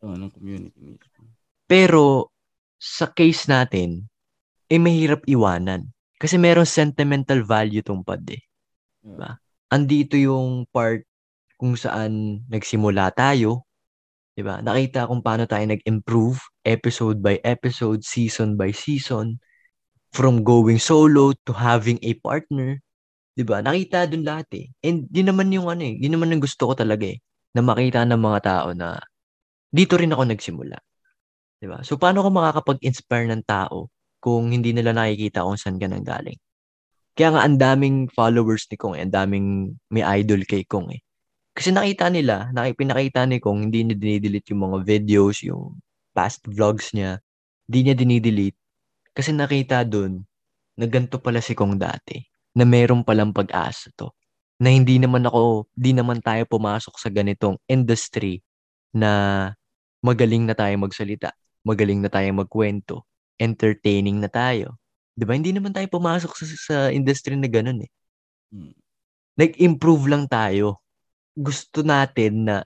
Oh, 0.02 0.14
ng 0.14 0.30
community 0.30 0.78
mismo. 0.78 1.26
Pero, 1.66 2.30
sa 2.78 3.10
case 3.10 3.50
natin, 3.50 4.06
eh 4.70 4.78
mahirap 4.78 5.26
iwanan. 5.26 5.90
Kasi 6.18 6.38
meron 6.38 6.66
sentimental 6.66 7.42
value 7.42 7.82
tong 7.82 8.02
pad 8.02 8.22
eh. 8.30 8.42
Diba? 9.02 9.38
Andito 9.70 10.18
yung 10.18 10.66
part 10.70 11.02
kung 11.58 11.74
saan 11.74 12.42
nagsimula 12.50 13.10
tayo. 13.14 13.66
Diba? 14.34 14.62
Nakita 14.62 15.10
kung 15.10 15.22
paano 15.22 15.46
tayo 15.50 15.66
nag-improve 15.66 16.38
episode 16.62 17.18
by 17.18 17.42
episode, 17.42 18.02
season 18.06 18.54
by 18.54 18.70
season. 18.70 19.42
From 20.14 20.40
going 20.46 20.80
solo 20.80 21.36
to 21.44 21.52
having 21.52 22.00
a 22.02 22.16
partner. 22.18 22.78
Diba? 23.34 23.62
Nakita 23.62 24.10
dun 24.10 24.26
lahat 24.26 24.48
eh. 24.54 24.66
And 24.82 25.06
di 25.10 25.22
naman 25.22 25.50
yung 25.54 25.70
ano 25.70 25.86
eh. 25.86 25.98
Di 25.98 26.06
naman 26.10 26.34
ang 26.34 26.42
gusto 26.42 26.70
ko 26.70 26.74
talaga 26.74 27.06
eh. 27.06 27.18
Na 27.54 27.62
makita 27.62 28.02
ng 28.06 28.18
mga 28.18 28.40
tao 28.42 28.68
na 28.74 28.98
dito 29.72 29.94
rin 30.00 30.12
ako 30.12 30.22
nagsimula. 30.32 30.78
'Di 31.60 31.66
ba? 31.68 31.82
So 31.84 31.98
paano 32.00 32.24
ko 32.24 32.30
makakapag-inspire 32.32 33.28
ng 33.32 33.42
tao 33.44 33.90
kung 34.22 34.50
hindi 34.50 34.72
nila 34.74 34.94
nakikita 34.94 35.44
kung 35.46 35.58
saan 35.58 35.78
ka 35.78 35.86
nanggaling? 35.90 36.38
Kaya 37.18 37.34
nga 37.34 37.42
ang 37.42 37.58
daming 37.58 38.06
followers 38.14 38.70
ni 38.70 38.78
Kong, 38.78 38.94
eh, 38.94 39.02
ang 39.02 39.10
daming 39.10 39.74
may 39.90 40.06
idol 40.22 40.46
kay 40.46 40.62
Kong 40.62 40.94
eh. 40.94 41.02
Kasi 41.50 41.74
nakita 41.74 42.06
nila, 42.14 42.54
nakik 42.54 42.78
pinakita 42.78 43.26
ni 43.26 43.42
Kong, 43.42 43.66
hindi 43.66 43.82
niya 43.82 43.98
dinidelete 43.98 44.54
yung 44.54 44.62
mga 44.70 44.78
videos, 44.86 45.42
yung 45.42 45.82
past 46.14 46.46
vlogs 46.46 46.94
niya. 46.94 47.18
Hindi 47.66 47.78
niya 47.90 47.94
dinidelete. 47.98 48.58
Kasi 49.10 49.34
nakita 49.34 49.82
dun, 49.82 50.22
na 50.78 50.86
ganito 50.86 51.18
pala 51.18 51.42
si 51.42 51.58
Kong 51.58 51.74
dati. 51.74 52.22
Na 52.54 52.62
meron 52.62 53.02
palang 53.02 53.34
pag-asa 53.34 53.90
to. 53.98 54.14
Na 54.62 54.70
hindi 54.70 55.02
naman 55.02 55.26
ako, 55.26 55.66
di 55.74 55.90
naman 55.90 56.22
tayo 56.22 56.46
pumasok 56.46 56.94
sa 57.02 57.10
ganitong 57.10 57.58
industry 57.66 58.38
na 58.94 59.50
magaling 60.04 60.46
na 60.46 60.54
tayo 60.54 60.74
magsalita, 60.78 61.34
magaling 61.66 62.00
na 62.02 62.10
tayo 62.10 62.28
magkwento, 62.34 63.06
entertaining 63.38 64.18
na 64.22 64.30
tayo. 64.30 64.78
'Di 65.18 65.24
ba? 65.26 65.34
Hindi 65.34 65.50
naman 65.50 65.74
tayo 65.74 65.90
pumasok 65.90 66.32
sa, 66.38 66.44
sa 66.46 66.76
industry 66.94 67.34
na 67.34 67.50
ganun 67.50 67.82
eh. 67.82 67.90
Hmm. 68.54 68.74
Nag-improve 69.38 70.06
lang 70.10 70.30
tayo. 70.30 70.78
Gusto 71.34 71.82
natin 71.82 72.46
na 72.46 72.56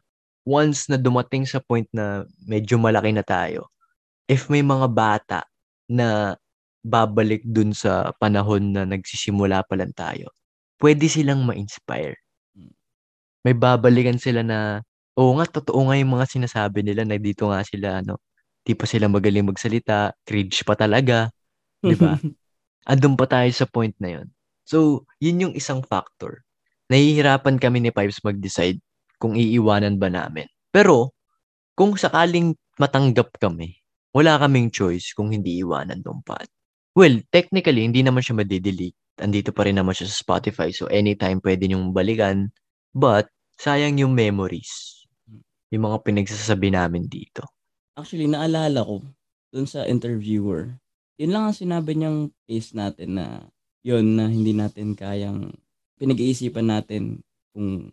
once 0.44 0.90
na 0.90 1.00
dumating 1.00 1.48
sa 1.48 1.62
point 1.64 1.88
na 1.92 2.24
medyo 2.44 2.76
malaki 2.76 3.12
na 3.14 3.24
tayo, 3.24 3.70
if 4.26 4.50
may 4.52 4.60
mga 4.64 4.88
bata 4.90 5.40
na 5.88 6.36
babalik 6.82 7.46
dun 7.46 7.70
sa 7.72 8.10
panahon 8.18 8.74
na 8.74 8.82
nagsisimula 8.82 9.62
pa 9.64 9.74
lang 9.78 9.94
tayo, 9.94 10.34
pwede 10.82 11.06
silang 11.06 11.46
ma-inspire. 11.46 12.18
Hmm. 12.56 12.74
May 13.46 13.54
babalikan 13.54 14.18
sila 14.18 14.42
na, 14.42 14.82
oo 15.18 15.30
nga, 15.36 15.46
totoo 15.48 15.88
nga 15.88 15.96
yung 15.98 16.12
mga 16.16 16.26
sinasabi 16.28 16.80
nila 16.84 17.04
na 17.04 17.20
dito 17.20 17.48
nga 17.50 17.60
sila, 17.64 18.00
ano, 18.00 18.20
di 18.62 18.72
pa 18.72 18.86
sila 18.86 19.10
magaling 19.10 19.48
magsalita, 19.48 20.14
cringe 20.24 20.62
pa 20.62 20.78
talaga, 20.78 21.28
di 21.82 21.96
ba? 21.98 22.16
Andun 22.90 23.14
pa 23.14 23.26
tayo 23.30 23.50
sa 23.54 23.66
point 23.68 23.94
na 24.02 24.20
yun. 24.20 24.28
So, 24.66 25.06
yun 25.18 25.42
yung 25.42 25.54
isang 25.54 25.82
factor. 25.82 26.42
Nahihirapan 26.90 27.58
kami 27.58 27.82
ni 27.82 27.90
Pipes 27.94 28.22
mag-decide 28.22 28.78
kung 29.18 29.38
iiwanan 29.38 29.98
ba 29.98 30.10
namin. 30.10 30.46
Pero, 30.74 31.14
kung 31.78 31.94
sakaling 31.94 32.54
matanggap 32.78 33.34
kami, 33.38 33.78
wala 34.12 34.36
kaming 34.40 34.68
choice 34.68 35.16
kung 35.16 35.32
hindi 35.32 35.62
iwanan 35.62 36.04
tong 36.04 36.20
pod. 36.26 36.46
Well, 36.92 37.24
technically, 37.32 37.88
hindi 37.88 38.04
naman 38.04 38.20
siya 38.20 38.36
madidelete. 38.36 38.98
Andito 39.20 39.54
pa 39.54 39.64
rin 39.64 39.80
naman 39.80 39.96
siya 39.96 40.08
sa 40.12 40.16
Spotify. 40.20 40.68
So, 40.74 40.88
anytime 40.92 41.40
pwede 41.40 41.64
niyong 41.64 41.96
balikan. 41.96 42.52
But, 42.92 43.32
sayang 43.56 43.96
yung 43.96 44.12
memories. 44.12 45.01
Yung 45.72 45.88
mga 45.88 46.04
pinagsasabi 46.04 46.68
namin 46.68 47.08
dito. 47.08 47.48
Actually, 47.96 48.28
naalala 48.28 48.84
ko 48.84 49.00
dun 49.52 49.64
sa 49.68 49.84
interviewer, 49.88 50.76
yun 51.20 51.32
lang 51.32 51.48
ang 51.48 51.56
sinabi 51.56 51.96
niyang 51.96 52.32
case 52.48 52.72
natin 52.72 53.20
na 53.20 53.48
yun 53.84 54.16
na 54.16 54.28
hindi 54.28 54.56
natin 54.56 54.96
kayang 54.96 55.52
pinag-iisipan 56.00 56.72
natin 56.72 57.20
kung 57.52 57.92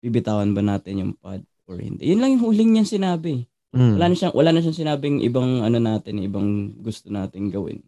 bibitawan 0.00 0.52
ba 0.56 0.62
natin 0.64 1.00
yung 1.00 1.12
pod 1.16 1.44
or 1.68 1.80
hindi. 1.80 2.08
Yun 2.08 2.20
lang 2.20 2.30
yung 2.36 2.44
huling 2.44 2.70
niyang 2.72 2.88
sinabi. 2.88 3.44
Mm. 3.74 3.98
Wala 3.98 4.06
na 4.10 4.16
siyang 4.16 4.34
wala 4.34 4.50
na 4.54 4.60
siyang 4.62 4.78
sinabing 4.78 5.18
ibang 5.24 5.64
ano 5.64 5.78
natin, 5.82 6.22
ibang 6.22 6.76
gusto 6.78 7.10
nating 7.10 7.50
gawin. 7.50 7.82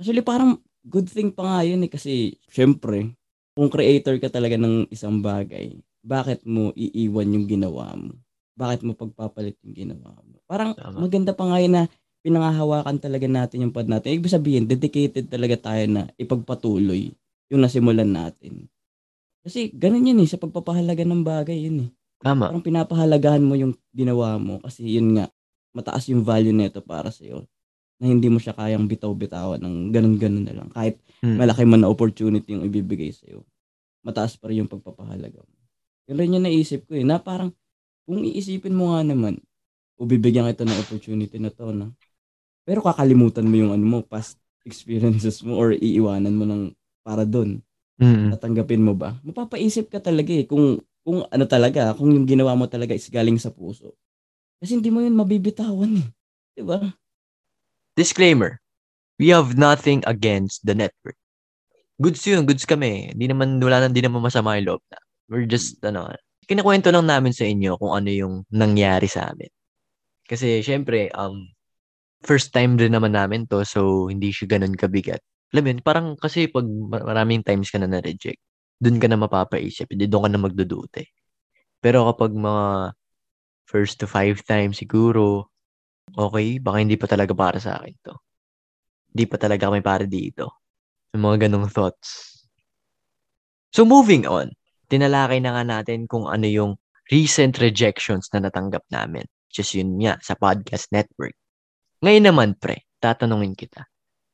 Actually 0.00 0.24
parang 0.24 0.58
good 0.82 1.06
thing 1.06 1.30
pa 1.30 1.44
nga 1.44 1.60
yun 1.62 1.84
eh 1.84 1.90
kasi 1.92 2.34
syempre 2.50 3.14
kung 3.54 3.68
creator 3.68 4.16
ka 4.18 4.32
talaga 4.32 4.56
ng 4.56 4.88
isang 4.88 5.20
bagay, 5.20 5.76
bakit 6.00 6.42
mo 6.48 6.72
iiwan 6.72 7.34
yung 7.34 7.46
ginawa 7.46 7.92
mo? 7.92 8.16
Bakit 8.60 8.84
mo 8.84 8.92
pagpapalit 8.92 9.56
yung 9.64 9.72
ginawa 9.72 10.12
mo? 10.20 10.36
Parang 10.44 10.76
Tama. 10.76 11.00
maganda 11.00 11.32
pa 11.32 11.48
nga 11.48 11.56
yun 11.56 11.72
na 11.72 11.88
pinangahawakan 12.20 13.00
talaga 13.00 13.24
natin 13.24 13.64
yung 13.64 13.72
pod 13.72 13.88
natin. 13.88 14.20
Ibig 14.20 14.28
sabihin, 14.28 14.68
dedicated 14.68 15.32
talaga 15.32 15.56
tayo 15.72 15.88
na 15.88 16.12
ipagpatuloy 16.20 17.16
yung 17.48 17.64
nasimulan 17.64 18.12
natin. 18.12 18.68
Kasi 19.40 19.72
ganun 19.72 20.04
yun 20.04 20.20
eh, 20.20 20.28
sa 20.28 20.36
pagpapahalaga 20.36 21.00
ng 21.08 21.24
bagay 21.24 21.56
yun 21.64 21.88
eh. 21.88 21.90
Tama. 22.20 22.52
Parang 22.52 22.60
pinapahalagahan 22.60 23.40
mo 23.40 23.56
yung 23.56 23.72
ginawa 23.96 24.36
mo 24.36 24.60
kasi 24.60 24.84
yun 24.84 25.16
nga, 25.16 25.32
mataas 25.72 26.12
yung 26.12 26.20
value 26.20 26.52
nito 26.52 26.84
para 26.84 27.08
sa'yo 27.08 27.48
na 27.96 28.12
hindi 28.12 28.28
mo 28.28 28.36
siya 28.36 28.52
kayang 28.52 28.84
bitaw-bitawan 28.84 29.56
ng 29.56 29.88
ganun-ganun 29.88 30.44
na 30.44 30.52
lang. 30.52 30.68
Kahit 30.68 31.00
Mm. 31.24 31.36
malaki 31.40 31.64
man 31.64 31.80
na 31.84 31.88
opportunity 31.88 32.52
yung 32.52 32.64
ibibigay 32.68 33.08
sa'yo, 33.12 33.40
mataas 34.04 34.36
pa 34.36 34.52
rin 34.52 34.64
yung 34.64 34.72
pagpapahalaga 34.72 35.40
mo. 35.40 35.56
Yun 36.08 36.16
rin 36.20 36.34
yung 36.36 36.44
naisip 36.44 36.84
ko 36.84 36.96
eh, 36.96 37.04
na 37.04 37.16
parang 37.16 37.52
kung 38.10 38.26
iisipin 38.26 38.74
mo 38.74 38.90
nga 38.90 39.06
naman, 39.06 39.38
o 39.94 40.02
bibigyan 40.02 40.50
kita 40.50 40.66
ng 40.66 40.80
opportunity 40.82 41.38
na 41.38 41.54
to, 41.54 41.70
na, 41.70 41.94
pero 42.66 42.82
kakalimutan 42.82 43.46
mo 43.46 43.54
yung 43.54 43.70
ano 43.70 43.86
mo, 43.86 43.98
past 44.02 44.34
experiences 44.66 45.46
mo 45.46 45.54
or 45.54 45.78
iiwanan 45.78 46.34
mo 46.34 46.42
ng 46.42 46.74
para 47.06 47.22
doon. 47.22 47.62
Mm. 48.02 48.34
Tatanggapin 48.34 48.82
mo 48.82 48.98
ba? 48.98 49.14
Mapapaisip 49.22 49.94
ka 49.94 50.02
talaga 50.02 50.34
eh 50.34 50.42
kung 50.42 50.82
kung 51.06 51.22
ano 51.30 51.44
talaga, 51.46 51.94
kung 51.94 52.10
yung 52.10 52.26
ginawa 52.26 52.58
mo 52.58 52.66
talaga 52.66 52.98
is 52.98 53.06
galing 53.06 53.38
sa 53.38 53.54
puso. 53.54 53.94
Kasi 54.58 54.76
hindi 54.76 54.90
mo 54.90 55.00
yun 55.00 55.14
mabibitawan 55.14 56.02
eh. 56.02 56.08
'Di 56.58 56.62
ba? 56.66 56.82
Disclaimer. 57.94 58.58
We 59.20 59.30
have 59.32 59.54
nothing 59.54 60.02
against 60.08 60.64
the 60.64 60.74
network. 60.74 61.16
Goods 62.00 62.24
yun, 62.24 62.48
goods 62.48 62.64
kami. 62.64 63.12
Hindi 63.12 63.28
naman, 63.28 63.60
wala 63.60 63.84
nang, 63.84 63.92
di 63.92 64.00
naman 64.00 64.24
masama 64.24 64.56
yung 64.56 64.76
loob 64.76 64.82
na. 64.88 64.96
We're 65.28 65.44
just, 65.44 65.76
ano, 65.84 66.08
kinakwento 66.50 66.90
lang 66.90 67.06
namin 67.06 67.30
sa 67.30 67.46
inyo 67.46 67.78
kung 67.78 67.94
ano 67.94 68.10
yung 68.10 68.34
nangyari 68.50 69.06
sa 69.06 69.30
amin. 69.30 69.50
Kasi, 70.26 70.66
syempre, 70.66 71.06
um, 71.14 71.46
first 72.26 72.50
time 72.50 72.74
rin 72.76 72.92
naman 72.92 73.14
namin 73.14 73.46
to, 73.46 73.62
so 73.62 74.10
hindi 74.10 74.34
siya 74.34 74.58
ganun 74.58 74.74
kabigat. 74.74 75.22
Alam 75.54 75.74
yun, 75.74 75.78
parang 75.82 76.06
kasi 76.18 76.50
pag 76.50 76.66
mar- 76.66 77.06
maraming 77.06 77.42
times 77.46 77.70
ka 77.70 77.78
na 77.78 77.86
na-reject, 77.90 78.38
dun 78.82 78.98
ka 78.98 79.06
na 79.06 79.18
mapapaisip, 79.18 79.90
hindi 79.90 80.06
doon 80.10 80.26
ka 80.26 80.30
na 80.34 80.40
magdudute. 80.42 81.10
Pero 81.82 82.06
kapag 82.12 82.32
mga 82.34 82.94
first 83.70 84.02
to 84.02 84.06
five 84.10 84.42
times 84.44 84.82
siguro, 84.82 85.48
okay, 86.14 86.58
baka 86.58 86.76
hindi 86.82 86.96
pa 86.98 87.06
talaga 87.06 87.32
para 87.34 87.58
sa 87.62 87.78
akin 87.80 87.94
to. 88.04 88.14
Hindi 89.14 89.24
pa 89.26 89.36
talaga 89.38 89.70
kami 89.70 89.80
para 89.82 90.04
dito. 90.06 90.50
Yung 91.14 91.24
mga 91.26 91.48
ganong 91.48 91.70
thoughts. 91.70 92.42
So 93.74 93.86
moving 93.86 94.26
on, 94.26 94.54
tinalakay 94.90 95.38
na 95.38 95.54
nga 95.54 95.64
natin 95.64 96.10
kung 96.10 96.26
ano 96.26 96.50
yung 96.50 96.74
recent 97.14 97.62
rejections 97.62 98.26
na 98.34 98.42
natanggap 98.46 98.82
namin. 98.90 99.22
Just 99.50 99.74
yun 99.74 99.98
nga, 100.02 100.18
sa 100.22 100.34
podcast 100.34 100.90
network. 100.90 101.34
Ngayon 102.02 102.24
naman, 102.26 102.48
pre, 102.58 102.86
tatanungin 103.02 103.58
kita. 103.58 103.86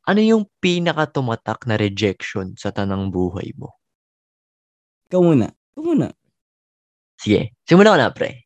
Ano 0.06 0.22
yung 0.22 0.46
pinaka 0.60 1.08
tumatak 1.10 1.66
na 1.66 1.74
rejection 1.74 2.54
sa 2.54 2.70
tanang 2.70 3.10
buhay 3.10 3.50
mo? 3.56 3.74
Ikaw 5.08 5.20
muna. 5.20 5.48
Ikaw 5.50 5.82
muna. 5.82 6.06
Sige, 7.16 7.56
simulan 7.64 7.96
ko 7.96 7.98
na, 7.98 8.12
pre. 8.12 8.44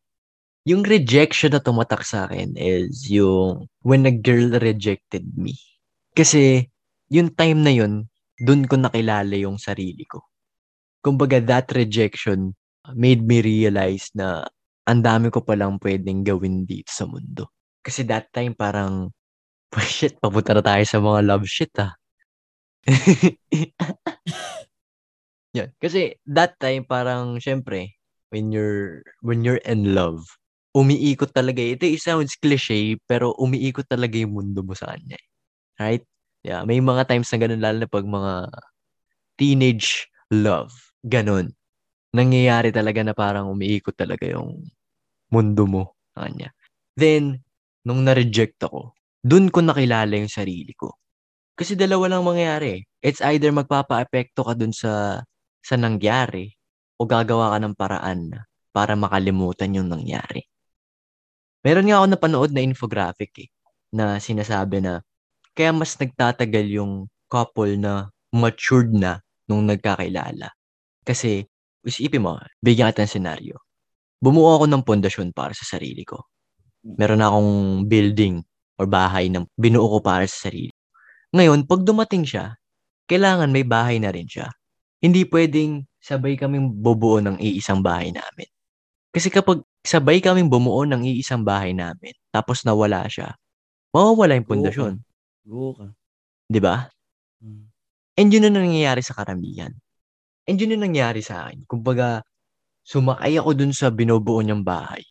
Yung 0.65 0.87
rejection 0.87 1.51
na 1.51 1.61
tumatak 1.61 2.07
sa 2.07 2.31
akin 2.31 2.55
is 2.55 3.11
yung 3.11 3.67
when 3.83 4.07
a 4.07 4.15
girl 4.15 4.55
rejected 4.63 5.27
me. 5.35 5.59
Kasi 6.15 6.71
yung 7.11 7.35
time 7.35 7.67
na 7.67 7.75
yun, 7.75 8.07
dun 8.39 8.65
ko 8.71 8.79
nakilala 8.79 9.35
yung 9.35 9.59
sarili 9.59 10.07
ko. 10.07 10.30
Kumbaga, 11.05 11.41
that 11.41 11.73
rejection 11.73 12.53
made 12.97 13.25
me 13.25 13.41
realize 13.41 14.09
na 14.17 14.45
ang 14.89 15.01
dami 15.05 15.29
ko 15.33 15.41
palang 15.45 15.79
pwedeng 15.81 16.25
gawin 16.27 16.65
dito 16.69 16.91
sa 16.93 17.05
mundo. 17.09 17.49
Kasi 17.85 18.05
that 18.09 18.29
time 18.35 18.53
parang, 18.57 19.13
shit, 19.85 20.19
papunta 20.21 20.55
na 20.57 20.65
tayo 20.65 20.85
sa 20.87 20.99
mga 21.03 21.21
love 21.27 21.47
shit 21.49 21.73
ah. 21.81 21.95
Yan. 25.57 25.71
Kasi 25.83 26.15
that 26.31 26.55
time 26.63 26.87
parang, 26.87 27.39
syempre, 27.43 27.95
when 28.31 28.55
you're 28.55 29.03
when 29.27 29.43
you're 29.43 29.63
in 29.67 29.95
love, 29.95 30.23
umiikot 30.77 31.35
talaga. 31.35 31.59
eh. 31.63 31.75
Ito 31.75 31.85
it 31.91 32.03
sounds 32.03 32.39
cliche, 32.39 32.95
pero 33.11 33.35
umiikot 33.39 33.87
talaga 33.91 34.15
yung 34.19 34.35
mundo 34.39 34.63
mo 34.63 34.75
sa 34.79 34.95
kanya. 34.95 35.19
eh. 35.19 35.27
Right? 35.81 36.05
Yeah, 36.47 36.65
may 36.69 36.81
mga 36.83 37.09
times 37.11 37.31
na 37.33 37.39
ganun 37.43 37.63
lalo 37.65 37.79
na 37.85 37.91
pag 37.91 38.07
mga 38.07 38.35
teenage 39.39 40.07
love. 40.31 40.73
Ganun. 41.05 41.53
Nangyayari 42.13 42.75
talaga 42.75 43.01
na 43.07 43.15
parang 43.17 43.49
umiikot 43.49 43.95
talaga 43.97 44.27
yung 44.29 44.69
mundo 45.33 45.65
mo 45.65 45.83
sa 46.13 46.27
kanya. 46.27 46.51
Then, 46.99 47.41
nung 47.87 48.05
na-reject 48.05 48.61
ako, 48.67 48.93
dun 49.23 49.49
ko 49.49 49.65
nakilala 49.65 50.19
yung 50.21 50.33
sarili 50.33 50.75
ko. 50.77 50.99
Kasi 51.57 51.77
dalawa 51.77 52.13
lang 52.13 52.27
mangyayari. 52.27 52.85
It's 53.01 53.21
either 53.25 53.53
magpapa-epekto 53.53 54.45
ka 54.45 54.53
dun 54.57 54.73
sa 54.75 55.25
sa 55.61 55.75
nangyari 55.77 56.53
o 56.97 57.05
gagawa 57.05 57.57
ka 57.57 57.59
ng 57.61 57.75
paraan 57.77 58.21
para 58.73 58.97
makalimutan 58.97 59.77
yung 59.77 59.89
nangyari. 59.89 60.45
Meron 61.61 61.89
nga 61.89 62.01
ako 62.01 62.07
napanood 62.09 62.51
na 62.57 62.65
infographic 62.65 63.33
eh, 63.45 63.49
na 63.93 64.17
sinasabi 64.17 64.81
na 64.81 65.05
kaya 65.53 65.77
mas 65.77 65.93
nagtatagal 66.01 66.67
yung 66.73 66.93
couple 67.29 67.77
na 67.77 68.09
matured 68.33 68.89
na 68.97 69.21
nung 69.45 69.69
nagkakilala. 69.69 70.49
Kasi, 71.11 71.43
isipin 71.83 72.23
mo, 72.23 72.39
bigyan 72.63 72.95
kita 72.95 73.03
ng 73.03 73.11
senaryo. 73.19 73.59
Bumuo 74.23 74.55
ako 74.55 74.71
ng 74.71 74.87
pundasyon 74.87 75.35
para 75.35 75.51
sa 75.59 75.67
sarili 75.67 76.07
ko. 76.07 76.31
Meron 76.87 77.19
na 77.19 77.27
akong 77.27 77.83
building 77.91 78.39
or 78.79 78.87
bahay 78.87 79.27
na 79.27 79.43
binuo 79.59 79.91
ko 79.91 79.99
para 79.99 80.23
sa 80.31 80.47
sarili. 80.47 80.71
Ngayon, 81.35 81.67
pag 81.67 81.83
dumating 81.83 82.23
siya, 82.23 82.55
kailangan 83.11 83.51
may 83.51 83.67
bahay 83.67 83.99
na 83.99 84.15
rin 84.15 84.31
siya. 84.31 84.47
hindi 85.01 85.25
pwedeng 85.25 85.89
sabay 85.97 86.37
kaming 86.37 86.77
bubuo 86.77 87.25
ng 87.25 87.41
iisang 87.41 87.81
bahay 87.81 88.13
namin. 88.13 88.49
Kasi 89.09 89.33
kapag 89.33 89.65
sabay 89.81 90.21
kaming 90.21 90.53
bumuo 90.53 90.85
ng 90.85 91.09
iisang 91.09 91.41
bahay 91.41 91.73
namin, 91.73 92.13
tapos 92.29 92.69
nawala 92.69 93.09
siya, 93.09 93.33
mawawala 93.97 94.37
yung 94.37 94.45
ka. 94.45 94.53
pundasyon. 94.53 94.93
Go 95.49 95.73
ka. 95.73 95.89
Di 96.53 96.61
ba? 96.61 96.85
Mm. 97.41 97.65
And 98.21 98.29
yun 98.29 98.45
na 98.45 98.53
nangyayari 98.53 99.01
sa 99.01 99.17
karamihan. 99.17 99.73
And 100.51 100.59
yun 100.59 100.75
na 100.75 100.83
nangyari 100.83 101.23
sa 101.23 101.47
akin. 101.47 101.63
Kumbaga, 101.71 102.27
sumakay 102.83 103.39
ako 103.39 103.55
dun 103.55 103.71
sa 103.71 103.87
binubuo 103.95 104.43
niyang 104.43 104.67
bahay. 104.67 105.07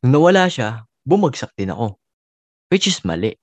Nung 0.00 0.16
nawala 0.16 0.48
siya, 0.48 0.88
bumagsak 1.04 1.52
din 1.52 1.68
ako. 1.68 2.00
Which 2.72 2.88
is 2.88 3.04
mali. 3.04 3.36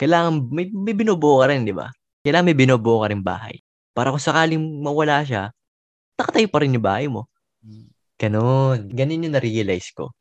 Kailangan, 0.00 0.48
may, 0.48 0.72
may 0.72 0.96
binubuo 0.96 1.44
ka 1.44 1.52
rin, 1.52 1.68
di 1.68 1.76
ba? 1.76 1.92
Kailangan 2.24 2.48
may 2.48 2.56
binubuo 2.56 3.04
ka 3.04 3.12
rin 3.12 3.20
bahay. 3.20 3.60
Para 3.92 4.08
kung 4.08 4.20
sakaling 4.24 4.80
mawala 4.80 5.20
siya, 5.28 5.52
nakatayo 6.16 6.48
pa 6.48 6.64
rin 6.64 6.72
yung 6.72 6.86
bahay 6.88 7.04
mo. 7.12 7.28
Ganon. 8.16 8.88
Ganon 8.88 9.24
yung 9.28 9.36
na-realize 9.36 9.92
ko. 9.92 10.16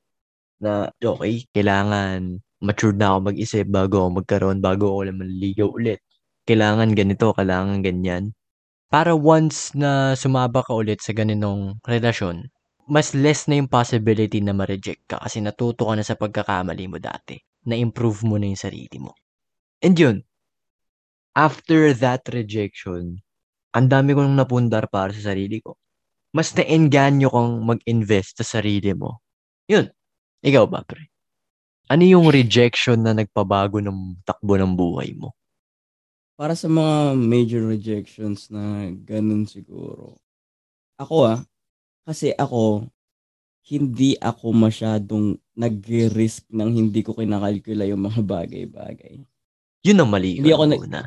Na, 0.59 0.91
okay, 0.99 1.47
kailangan 1.55 2.43
matured 2.59 2.99
na 2.99 3.15
ako 3.15 3.31
mag-isip 3.31 3.67
bago 3.71 4.03
ako 4.03 4.09
magkaroon, 4.19 4.59
bago 4.59 4.91
ako 4.91 4.99
lang 5.07 5.19
manligaw 5.19 5.71
ulit. 5.71 6.03
Kailangan 6.43 6.91
ganito, 6.91 7.31
kailangan 7.31 7.79
ganyan. 7.79 8.35
Para 8.93 9.13
once 9.17 9.73
na 9.77 10.13
sumaba 10.17 10.61
ka 10.65 10.73
ulit 10.73 11.01
sa 11.01 11.13
ganitong 11.13 11.77
relasyon, 11.85 12.49
mas 12.89 13.13
less 13.17 13.45
na 13.49 13.57
yung 13.61 13.69
possibility 13.69 14.39
na 14.41 14.53
ma-reject 14.53 15.03
ka 15.09 15.17
kasi 15.21 15.41
natuto 15.41 15.89
ka 15.89 15.93
na 15.97 16.05
sa 16.05 16.13
pagkakamali 16.17 16.85
mo 16.89 16.97
dati. 17.01 17.35
Na-improve 17.65 18.21
mo 18.29 18.35
na 18.37 18.45
yung 18.49 18.61
sarili 18.61 18.97
mo. 19.01 19.17
And 19.83 19.95
yun, 19.97 20.17
after 21.35 21.93
that 21.95 22.23
rejection, 22.31 23.19
ang 23.75 23.87
dami 23.91 24.11
kong 24.17 24.35
napundar 24.35 24.87
para 24.91 25.11
sa 25.15 25.31
sarili 25.33 25.59
ko. 25.63 25.77
Mas 26.35 26.53
na-enganyo 26.57 27.29
kong 27.31 27.53
mag-invest 27.65 28.39
sa 28.41 28.45
sarili 28.59 28.91
mo. 28.95 29.21
Yun. 29.71 29.89
Ikaw 30.45 30.65
ba, 30.69 30.83
pre? 30.85 31.09
Ano 31.91 32.03
yung 32.05 32.27
rejection 32.33 33.01
na 33.03 33.13
nagpabago 33.17 33.79
ng 33.83 34.23
takbo 34.25 34.55
ng 34.59 34.73
buhay 34.77 35.13
mo? 35.17 35.33
Para 36.35 36.51
sa 36.51 36.67
mga 36.67 37.15
major 37.15 37.63
rejections 37.63 38.51
na 38.51 38.91
ganun 38.91 39.47
siguro. 39.47 40.19
Ako 40.99 41.31
ah, 41.31 41.39
kasi 42.03 42.35
ako, 42.35 42.91
hindi 43.71 44.19
ako 44.19 44.51
masyadong 44.51 45.39
nag-risk 45.55 46.43
nang 46.51 46.75
hindi 46.75 47.01
ko 47.07 47.15
kinakalkula 47.15 47.87
yung 47.87 48.03
mga 48.03 48.19
bagay-bagay. 48.35 49.23
Yun 49.87 50.01
ang 50.03 50.09
mali 50.11 50.43
Hindi 50.43 50.51
ko 50.51 50.59
ako 50.59 50.65
nag- 50.67 50.83
una. 50.83 51.01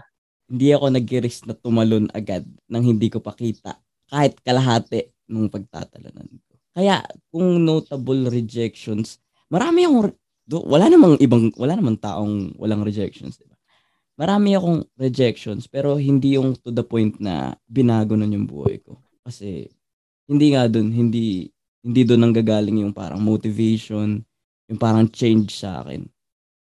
Hindi 0.49 0.69
ako 0.73 0.87
nag-risk 0.97 1.41
na 1.45 1.55
tumalon 1.61 2.09
agad 2.17 2.49
nang 2.73 2.81
hindi 2.81 3.13
ko 3.13 3.21
pakita 3.21 3.77
kahit 4.09 4.41
kalahati 4.41 5.13
nung 5.29 5.53
pagtatalanan 5.53 6.25
ko. 6.25 6.57
Kaya 6.73 7.05
kung 7.29 7.69
notable 7.69 8.33
rejections, 8.33 9.21
marami 9.53 9.85
akong 9.85 10.17
wala 10.49 10.89
namang 10.89 11.21
ibang 11.21 11.53
wala 11.53 11.77
namang 11.77 12.01
taong 12.01 12.57
walang 12.57 12.81
rejections, 12.81 13.37
di 13.37 13.45
ba? 13.45 13.58
Marami 14.19 14.59
akong 14.59 14.83
rejections 14.99 15.71
pero 15.71 15.95
hindi 15.95 16.35
yung 16.35 16.59
to 16.59 16.75
the 16.75 16.83
point 16.83 17.23
na 17.23 17.55
binago 17.71 18.19
nun 18.19 18.35
yung 18.35 18.51
buhay 18.51 18.83
ko. 18.83 18.99
Kasi 19.23 19.71
hindi 20.27 20.53
nga 20.53 20.67
dun, 20.67 20.91
hindi 20.91 21.47
hindi 21.87 22.03
doon 22.03 22.29
nanggagaling 22.29 22.83
yung 22.83 22.91
parang 22.91 23.23
motivation, 23.23 24.19
yung 24.67 24.81
parang 24.83 25.07
change 25.07 25.55
sa 25.55 25.81
akin. 25.81 26.05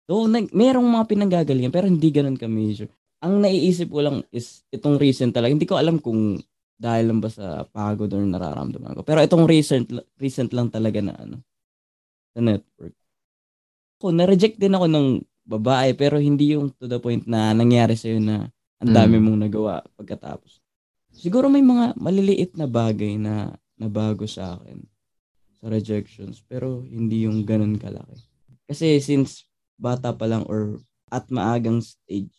So, 0.06 0.26
nag, 0.26 0.50
merong 0.50 0.86
mga 0.86 1.06
pinanggagalingan 1.06 1.74
pero 1.74 1.86
hindi 1.86 2.10
ganun 2.10 2.38
ka-major. 2.38 2.90
Ang 3.22 3.42
naiisip 3.42 3.90
ko 3.90 4.02
lang 4.02 4.16
is 4.34 4.66
itong 4.70 4.98
recent 4.98 5.34
talaga. 5.34 5.54
Hindi 5.54 5.66
ko 5.66 5.78
alam 5.78 6.02
kung 6.02 6.38
dahil 6.76 7.08
lang 7.08 7.20
ba 7.24 7.32
sa 7.32 7.64
pagod 7.64 8.12
or 8.12 8.22
nararamdaman 8.22 8.92
ko. 8.98 9.02
Pero 9.02 9.24
itong 9.24 9.48
recent 9.48 9.88
recent 10.20 10.52
lang 10.52 10.68
talaga 10.68 11.00
na 11.00 11.16
ano 11.16 11.40
sa 12.36 12.44
network. 12.44 12.92
Ako, 13.96 14.12
na-reject 14.12 14.60
din 14.60 14.76
ako 14.76 14.86
ng 14.92 15.06
babae 15.46 15.94
pero 15.94 16.18
hindi 16.18 16.58
yung 16.58 16.74
to 16.74 16.90
the 16.90 16.98
point 16.98 17.22
na 17.24 17.54
nangyari 17.54 17.94
sa'yo 17.94 18.18
na 18.18 18.50
ang 18.82 18.90
dami 18.92 19.16
Mm. 19.16 19.22
mong 19.24 19.38
nagawa 19.48 19.74
pagkatapos. 19.96 20.60
Siguro 21.14 21.48
may 21.48 21.64
mga 21.64 21.96
maliliit 21.96 22.58
na 22.60 22.68
bagay 22.68 23.16
na 23.16 23.54
nabago 23.80 24.28
sa 24.28 24.58
akin 24.60 24.84
sa 25.56 25.72
rejections 25.72 26.44
pero 26.44 26.84
hindi 26.84 27.24
yung 27.24 27.46
ganun 27.46 27.80
kalaki. 27.80 28.20
Kasi 28.68 29.00
since 29.00 29.46
bata 29.80 30.12
pa 30.12 30.28
lang 30.28 30.44
or 30.44 30.76
at 31.08 31.30
maagang 31.32 31.80
stage, 31.80 32.34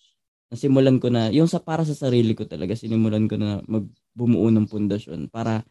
nasimulan 0.51 0.99
ko 1.01 1.07
na, 1.09 1.31
yung 1.31 1.47
sa 1.49 1.57
para 1.63 1.87
sa 1.87 1.95
sarili 1.95 2.35
ko 2.35 2.43
talaga, 2.45 2.75
sinimulan 2.75 3.25
ko 3.25 3.39
na 3.39 3.63
magbumuo 3.65 4.51
ng 4.51 4.67
pundasyon 4.67 5.31
para 5.31 5.63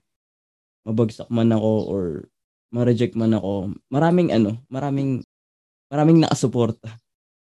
mabagsak 0.83 1.29
man 1.31 1.53
ako 1.53 1.72
or 1.87 2.05
ma-reject 2.72 3.14
man 3.14 3.37
ako. 3.37 3.70
Maraming 3.92 4.35
ano, 4.35 4.59
maraming 4.72 5.22
maraming 5.92 6.25
nakasuporta 6.27 6.90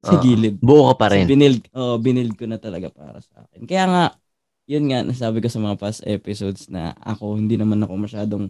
sa 0.01 0.17
Oo. 0.17 0.25
gilid. 0.25 0.57
Buo 0.61 0.89
ka 0.93 0.95
pa 0.97 1.07
rin. 1.13 1.29
binild, 1.29 1.61
oh, 1.77 2.01
binild 2.01 2.33
ko 2.37 2.49
na 2.49 2.57
talaga 2.57 2.89
para 2.89 3.21
sa 3.21 3.45
akin. 3.45 3.69
Kaya 3.69 3.85
nga, 3.87 4.05
yun 4.65 4.89
nga, 4.89 5.05
nasabi 5.05 5.45
ko 5.45 5.49
sa 5.53 5.61
mga 5.61 5.77
past 5.77 6.01
episodes 6.09 6.69
na 6.73 6.97
ako, 7.05 7.37
hindi 7.37 7.61
naman 7.61 7.85
ako 7.85 7.95
masyadong 8.01 8.45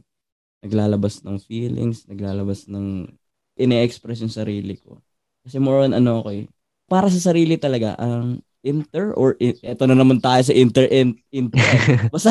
naglalabas 0.62 1.24
ng 1.24 1.40
feelings, 1.40 2.06
naglalabas 2.06 2.68
ng 2.68 3.08
ine-express 3.56 4.22
yung 4.22 4.32
sarili 4.32 4.76
ko. 4.78 5.00
Kasi 5.42 5.56
more 5.56 5.88
on 5.88 5.96
ano 5.96 6.20
ko 6.20 6.28
eh, 6.32 6.44
para 6.86 7.08
sa 7.08 7.32
sarili 7.32 7.56
talaga, 7.56 7.96
ang 7.96 8.44
inter 8.60 9.16
or 9.16 9.40
in, 9.40 9.56
eto 9.64 9.88
na 9.88 9.96
naman 9.96 10.20
tayo 10.20 10.44
sa 10.44 10.52
inter 10.52 10.84
in, 10.92 11.16
inter 11.32 11.64
basta 12.14 12.28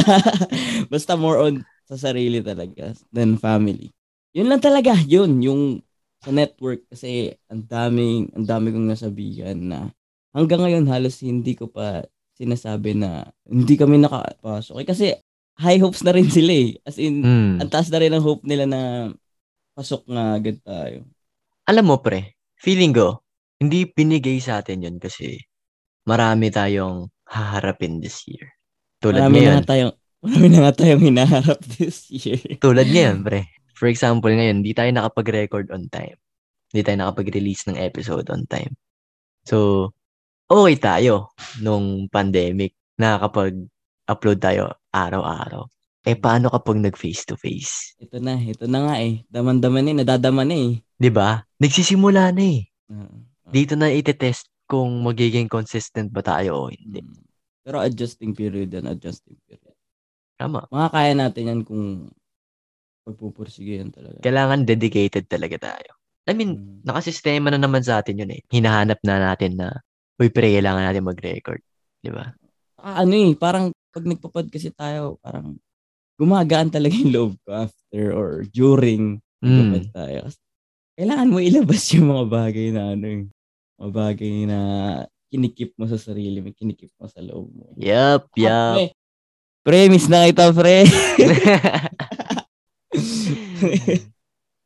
basta 0.93 1.17
more 1.17 1.41
on 1.41 1.65
sa 1.89 1.97
sarili 1.97 2.37
talaga 2.45 2.93
than 3.09 3.33
family. 3.41 3.89
Yun 4.37 4.45
lang 4.45 4.61
talaga, 4.61 4.93
yun 5.09 5.41
yung 5.41 5.81
sa 6.19 6.29
network 6.29 6.83
kasi 6.85 7.31
ang 7.47 7.63
daming 7.63 8.27
ang 8.33 8.43
dami 8.43 8.69
kong 8.69 8.87
nasabihan 8.87 9.55
na 9.55 9.79
hanggang 10.31 10.59
ngayon 10.59 10.85
halos 10.85 11.19
hindi 11.19 11.53
ko 11.53 11.67
pa 11.67 12.03
sinasabi 12.35 12.93
na 12.93 13.23
hindi 13.43 13.75
kami 13.75 13.97
nakapasok. 13.97 14.75
Eh, 14.77 14.87
kasi 14.87 15.05
high 15.57 15.75
hopes 15.77 16.03
na 16.03 16.11
rin 16.11 16.27
sila 16.31 16.51
eh. 16.51 16.79
As 16.83 16.95
in, 16.95 17.19
Mm. 17.19 17.59
ang 17.59 17.69
taas 17.69 17.87
na 17.87 17.99
rin 17.99 18.11
ang 18.11 18.23
hope 18.23 18.43
nila 18.43 18.63
na 18.63 19.11
pasok 19.73 20.07
nga 20.07 20.35
agad 20.35 20.59
tayo. 20.61 21.03
Alam 21.65 21.85
mo, 21.85 21.95
pre, 21.99 22.35
feeling 22.55 22.91
ko, 22.91 23.19
hindi 23.57 23.83
binigay 23.83 24.39
sa 24.39 24.59
atin 24.59 24.81
yun 24.81 24.97
kasi 24.97 25.39
marami 26.03 26.47
tayong 26.49 27.11
haharapin 27.27 27.99
this 27.99 28.23
year. 28.25 28.55
Tulad 28.99 29.19
Marami 29.21 29.35
na 29.35 29.39
ngayon. 29.39 29.55
nga 29.55 29.67
tayong, 29.67 29.93
marami 30.23 30.47
na 30.47 30.59
nga 30.59 30.73
tayong 30.73 31.03
hinaharap 31.05 31.59
this 31.75 32.07
year. 32.09 32.39
Tulad 32.57 32.87
ngayon, 32.87 33.21
pre. 33.21 33.47
For 33.79 33.87
example, 33.87 34.27
ngayon, 34.27 34.59
di 34.59 34.75
tayo 34.75 34.91
nakapag-record 34.91 35.71
on 35.71 35.87
time. 35.87 36.19
Di 36.67 36.83
tayo 36.83 36.99
nakapag-release 36.99 37.71
ng 37.71 37.79
episode 37.79 38.27
on 38.27 38.43
time. 38.43 38.75
So, 39.47 39.89
okay 40.51 40.75
tayo 40.75 41.31
nung 41.63 42.11
pandemic. 42.11 42.75
Nakakapag-upload 42.99 44.39
tayo 44.43 44.75
araw-araw. 44.91 45.63
Eh, 46.03 46.19
paano 46.19 46.51
kapag 46.51 46.83
nag-face-to-face? 46.83 47.95
ito 48.03 48.19
na, 48.19 48.35
ito 48.35 48.67
na 48.67 48.83
nga 48.83 48.95
eh. 48.99 49.23
Daman-daman 49.31 49.95
eh, 49.95 49.95
nadadama 50.03 50.43
na 50.43 50.55
eh. 50.59 50.83
Di 50.99 51.07
ba? 51.07 51.39
Nagsisimula 51.63 52.35
na 52.35 52.43
eh. 52.43 52.67
Ah, 52.91 53.07
Dito 53.47 53.79
na 53.79 53.87
itetest 53.87 54.51
kung 54.67 55.07
magiging 55.07 55.47
consistent 55.47 56.11
ba 56.11 56.19
tayo 56.19 56.67
o 56.67 56.71
hindi. 56.71 56.99
mm. 56.99 57.25
Pero 57.63 57.79
adjusting 57.79 58.35
period 58.35 58.71
yan, 58.75 58.91
adjusting 58.91 59.39
period. 59.47 59.75
Tama. 60.39 60.67
Makakaya 60.71 61.13
natin 61.15 61.43
yan 61.47 61.61
kung 61.63 62.11
pagpupursige 63.05 63.79
yan 63.81 63.91
talaga. 63.91 64.19
Kailangan 64.21 64.67
dedicated 64.67 65.25
talaga 65.25 65.57
tayo. 65.59 65.91
I 66.29 66.33
mean, 66.37 66.55
Mm. 66.55 66.85
nakasistema 66.85 67.49
na 67.49 67.57
naman 67.57 67.81
sa 67.81 67.99
atin 68.03 68.21
yun 68.21 68.31
eh. 68.31 68.41
Hinahanap 68.53 69.01
na 69.01 69.33
natin 69.33 69.57
na, 69.57 69.73
uy, 70.21 70.29
pre, 70.29 70.53
kailangan 70.53 70.85
natin 70.85 71.07
mag-record. 71.07 71.61
Di 71.99 72.13
ba? 72.13 72.29
Ah, 72.79 73.01
ano 73.01 73.11
eh, 73.17 73.33
parang 73.33 73.73
pag 73.89 74.05
nagpapod 74.05 74.47
kasi 74.53 74.69
tayo, 74.69 75.17
parang 75.25 75.57
gumagaan 76.19 76.69
talaga 76.69 76.93
yung 76.93 77.11
loob 77.15 77.31
ko 77.47 77.65
after 77.65 78.13
or 78.13 78.43
during 78.51 79.17
Mm. 79.39 79.87
tayo. 79.95 80.27
Kailangan 80.99 81.31
mo 81.31 81.39
ilabas 81.39 81.81
yung 81.95 82.11
mga 82.11 82.25
bagay 82.27 82.67
na 82.75 82.91
ano 82.91 83.05
eh, 83.07 83.23
mga 83.79 83.91
bagay 83.95 84.33
na 84.45 84.59
kinikip 85.31 85.71
mo 85.79 85.87
sa 85.87 85.95
sarili 85.95 86.43
mo, 86.43 86.51
kinikip 86.51 86.91
mo 86.99 87.07
sa 87.07 87.23
loob 87.23 87.47
mo. 87.55 87.71
Yup, 87.79 88.27
Ah, 88.27 88.35
yup. 88.35 88.75
pre, 88.75 88.85
pre, 89.63 89.79
miss 89.87 90.11
na 90.11 90.27
kita, 90.27 90.51
pre. 90.51 90.83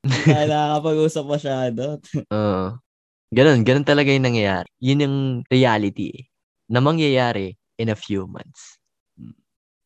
Tayo 0.03 0.45
nakakapag-usap 0.47 1.25
masyado. 1.27 1.83
Oo. 2.31 2.75
Ganun, 3.33 3.65
ganun 3.65 3.87
talaga 3.87 4.13
yung 4.13 4.27
nangyayari. 4.27 4.69
Yun 4.83 5.03
yung 5.03 5.17
reality 5.49 6.11
eh. 6.13 6.23
Na 6.69 6.83
mangyayari 6.83 7.55
in 7.79 7.89
a 7.89 7.97
few 7.97 8.29
months. 8.29 8.77
Hmm. 9.17 9.33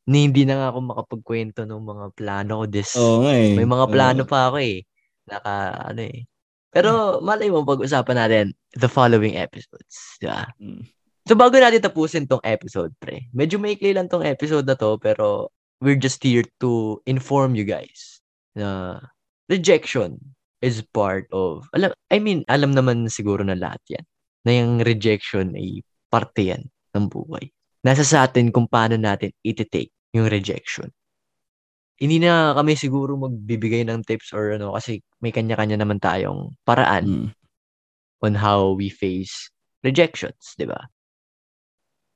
Ni 0.10 0.28
hindi 0.28 0.44
na 0.44 0.60
nga 0.60 0.68
ako 0.74 0.80
makapagkwento 0.84 1.62
ng 1.64 1.82
mga 1.82 2.06
plano 2.18 2.52
ko 2.60 2.66
this. 2.68 2.92
Oo 3.00 3.24
nga 3.24 3.34
eh. 3.38 3.56
May 3.56 3.70
mga 3.70 3.86
plano 3.88 4.22
Oo. 4.26 4.30
pa 4.30 4.52
ako 4.52 4.58
eh. 4.60 4.84
Naka, 5.30 5.54
ano 5.94 6.02
eh. 6.04 6.28
Pero 6.74 7.24
malay 7.24 7.48
mo, 7.48 7.64
pag-usapan 7.64 8.18
natin 8.20 8.46
the 8.76 8.90
following 8.92 9.40
episodes. 9.40 10.20
Di 10.20 10.28
ba? 10.28 10.44
Mm. 10.60 10.84
So 11.28 11.36
bago 11.36 11.56
natin 11.60 11.84
tapusin 11.84 12.28
tong 12.28 12.44
episode, 12.44 12.92
pre. 13.00 13.28
Medyo 13.32 13.60
maikli 13.60 13.96
lang 13.96 14.12
tong 14.12 14.24
episode 14.24 14.68
na 14.68 14.76
to, 14.76 15.00
pero 15.00 15.52
we're 15.80 16.00
just 16.00 16.20
here 16.24 16.46
to 16.60 17.00
inform 17.06 17.54
you 17.54 17.64
guys 17.64 18.17
na 18.58 18.98
rejection 19.46 20.18
is 20.66 20.82
part 20.90 21.30
of, 21.30 21.70
alam, 21.78 21.94
I 22.10 22.18
mean, 22.18 22.42
alam 22.50 22.74
naman 22.74 23.06
siguro 23.14 23.46
na 23.46 23.54
lahat 23.54 23.82
yan, 23.94 24.06
na 24.42 24.52
yung 24.58 24.82
rejection 24.82 25.54
ay 25.54 25.86
parte 26.10 26.50
yan 26.50 26.66
ng 26.98 27.06
buhay. 27.06 27.54
Nasa 27.86 28.02
sa 28.02 28.26
atin 28.26 28.50
kung 28.50 28.66
paano 28.66 28.98
natin 28.98 29.30
iti-take 29.46 29.94
yung 30.18 30.26
rejection. 30.26 30.90
Hindi 31.98 32.22
na 32.22 32.54
kami 32.58 32.74
siguro 32.74 33.18
magbibigay 33.18 33.86
ng 33.86 34.06
tips 34.06 34.34
or 34.34 34.54
ano 34.58 34.74
kasi 34.74 35.02
may 35.22 35.34
kanya-kanya 35.34 35.82
naman 35.82 36.02
tayong 36.02 36.58
paraan 36.66 37.06
Mm. 37.06 37.30
on 38.26 38.34
how 38.38 38.74
we 38.74 38.90
face 38.90 39.50
rejections, 39.86 40.58
di 40.58 40.66
ba? 40.66 40.90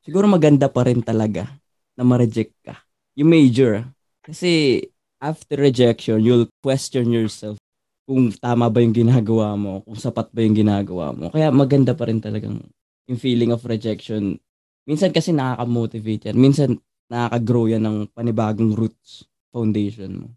Siguro 0.02 0.26
maganda 0.26 0.66
pa 0.66 0.82
rin 0.86 1.06
talaga 1.06 1.46
na 1.94 2.02
ma-reject 2.02 2.54
ka. 2.66 2.82
Yung 3.18 3.30
major. 3.30 3.86
Kasi 4.26 4.82
after 5.22 5.56
rejection, 5.62 6.20
you'll 6.26 6.50
question 6.66 7.14
yourself 7.14 7.62
kung 8.10 8.34
tama 8.34 8.68
ba 8.68 8.82
yung 8.82 8.92
ginagawa 8.92 9.54
mo, 9.56 9.86
kung 9.86 9.96
sapat 9.96 10.28
ba 10.34 10.42
yung 10.44 10.58
ginagawa 10.58 11.14
mo. 11.16 11.30
Kaya 11.32 11.54
maganda 11.54 11.94
pa 11.96 12.10
rin 12.10 12.20
talagang 12.20 12.60
yung 13.08 13.20
feeling 13.22 13.54
of 13.54 13.64
rejection. 13.64 14.36
Minsan 14.84 15.14
kasi 15.14 15.32
nakaka-motivate 15.32 16.34
yan. 16.34 16.36
Minsan 16.36 16.82
nakaka-grow 17.08 17.72
yan 17.72 17.86
ng 17.86 17.98
panibagong 18.12 18.74
roots, 18.76 19.24
foundation 19.54 20.26
mo. 20.26 20.28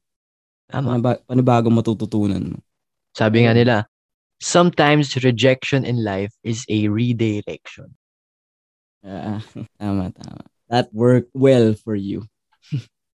Tama. 0.69 0.95
Paniba- 0.95 1.23
panibagong 1.27 1.75
matututunan 1.75 2.55
mo. 2.55 2.59
Sabi 3.17 3.49
nga 3.49 3.57
nila, 3.57 3.89
sometimes 4.39 5.17
rejection 5.25 5.83
in 5.83 6.05
life 6.05 6.31
is 6.45 6.63
a 6.69 6.87
redirection. 6.87 7.97
Ah, 9.03 9.41
tama, 9.81 10.13
tama. 10.13 10.45
That 10.69 10.93
worked 10.95 11.33
well 11.35 11.75
for 11.75 11.97
you. 11.97 12.29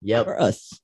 Yep. 0.01 0.23
For 0.25 0.37
us. 0.37 0.81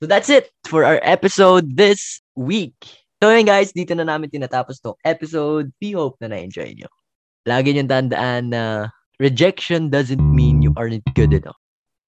So 0.00 0.08
that's 0.08 0.32
it 0.32 0.48
for 0.64 0.88
our 0.88 0.96
episode 1.04 1.76
this 1.76 2.24
week. 2.32 2.72
So 3.20 3.28
yun 3.28 3.44
guys, 3.44 3.76
dito 3.76 3.92
na 3.92 4.08
namin 4.08 4.32
tinatapos 4.32 4.80
tong 4.80 4.96
episode. 5.04 5.76
We 5.76 5.92
hope 5.92 6.16
na 6.24 6.32
na-enjoy 6.32 6.72
nyo. 6.72 6.88
Lagi 7.44 7.76
nyo 7.76 7.84
tandaan 7.84 8.56
na 8.56 8.88
rejection 9.20 9.92
doesn't 9.92 10.24
mean 10.24 10.64
you 10.64 10.72
aren't 10.80 11.04
good 11.12 11.36
enough. 11.36 11.60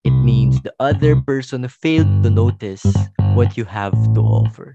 It 0.09 0.17
means 0.25 0.57
the 0.65 0.73
other 0.81 1.21
person 1.21 1.69
failed 1.69 2.25
to 2.25 2.33
notice 2.33 2.81
what 3.37 3.61
you 3.61 3.69
have 3.69 3.93
to 4.17 4.21
offer. 4.25 4.73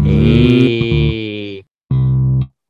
Hey! 0.00 1.68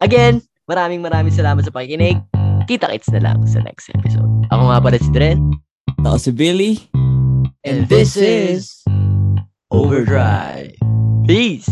Again, 0.03 0.43
maraming 0.67 1.07
maraming 1.07 1.39
salamat 1.39 1.63
sa 1.63 1.71
pakikinig. 1.71 2.19
Kita-kits 2.67 3.15
na 3.15 3.23
lang 3.23 3.47
sa 3.47 3.63
next 3.63 3.95
episode. 3.95 4.27
Ako 4.51 4.75
nga 4.75 4.83
pala 4.83 4.99
si 4.99 5.11
Dren. 5.15 5.55
Ako 6.03 6.19
si 6.19 6.35
Billy. 6.35 6.75
And 7.63 7.87
this 7.87 8.19
is 8.19 8.80
Overdrive. 9.73 10.75
Peace! 11.29 11.71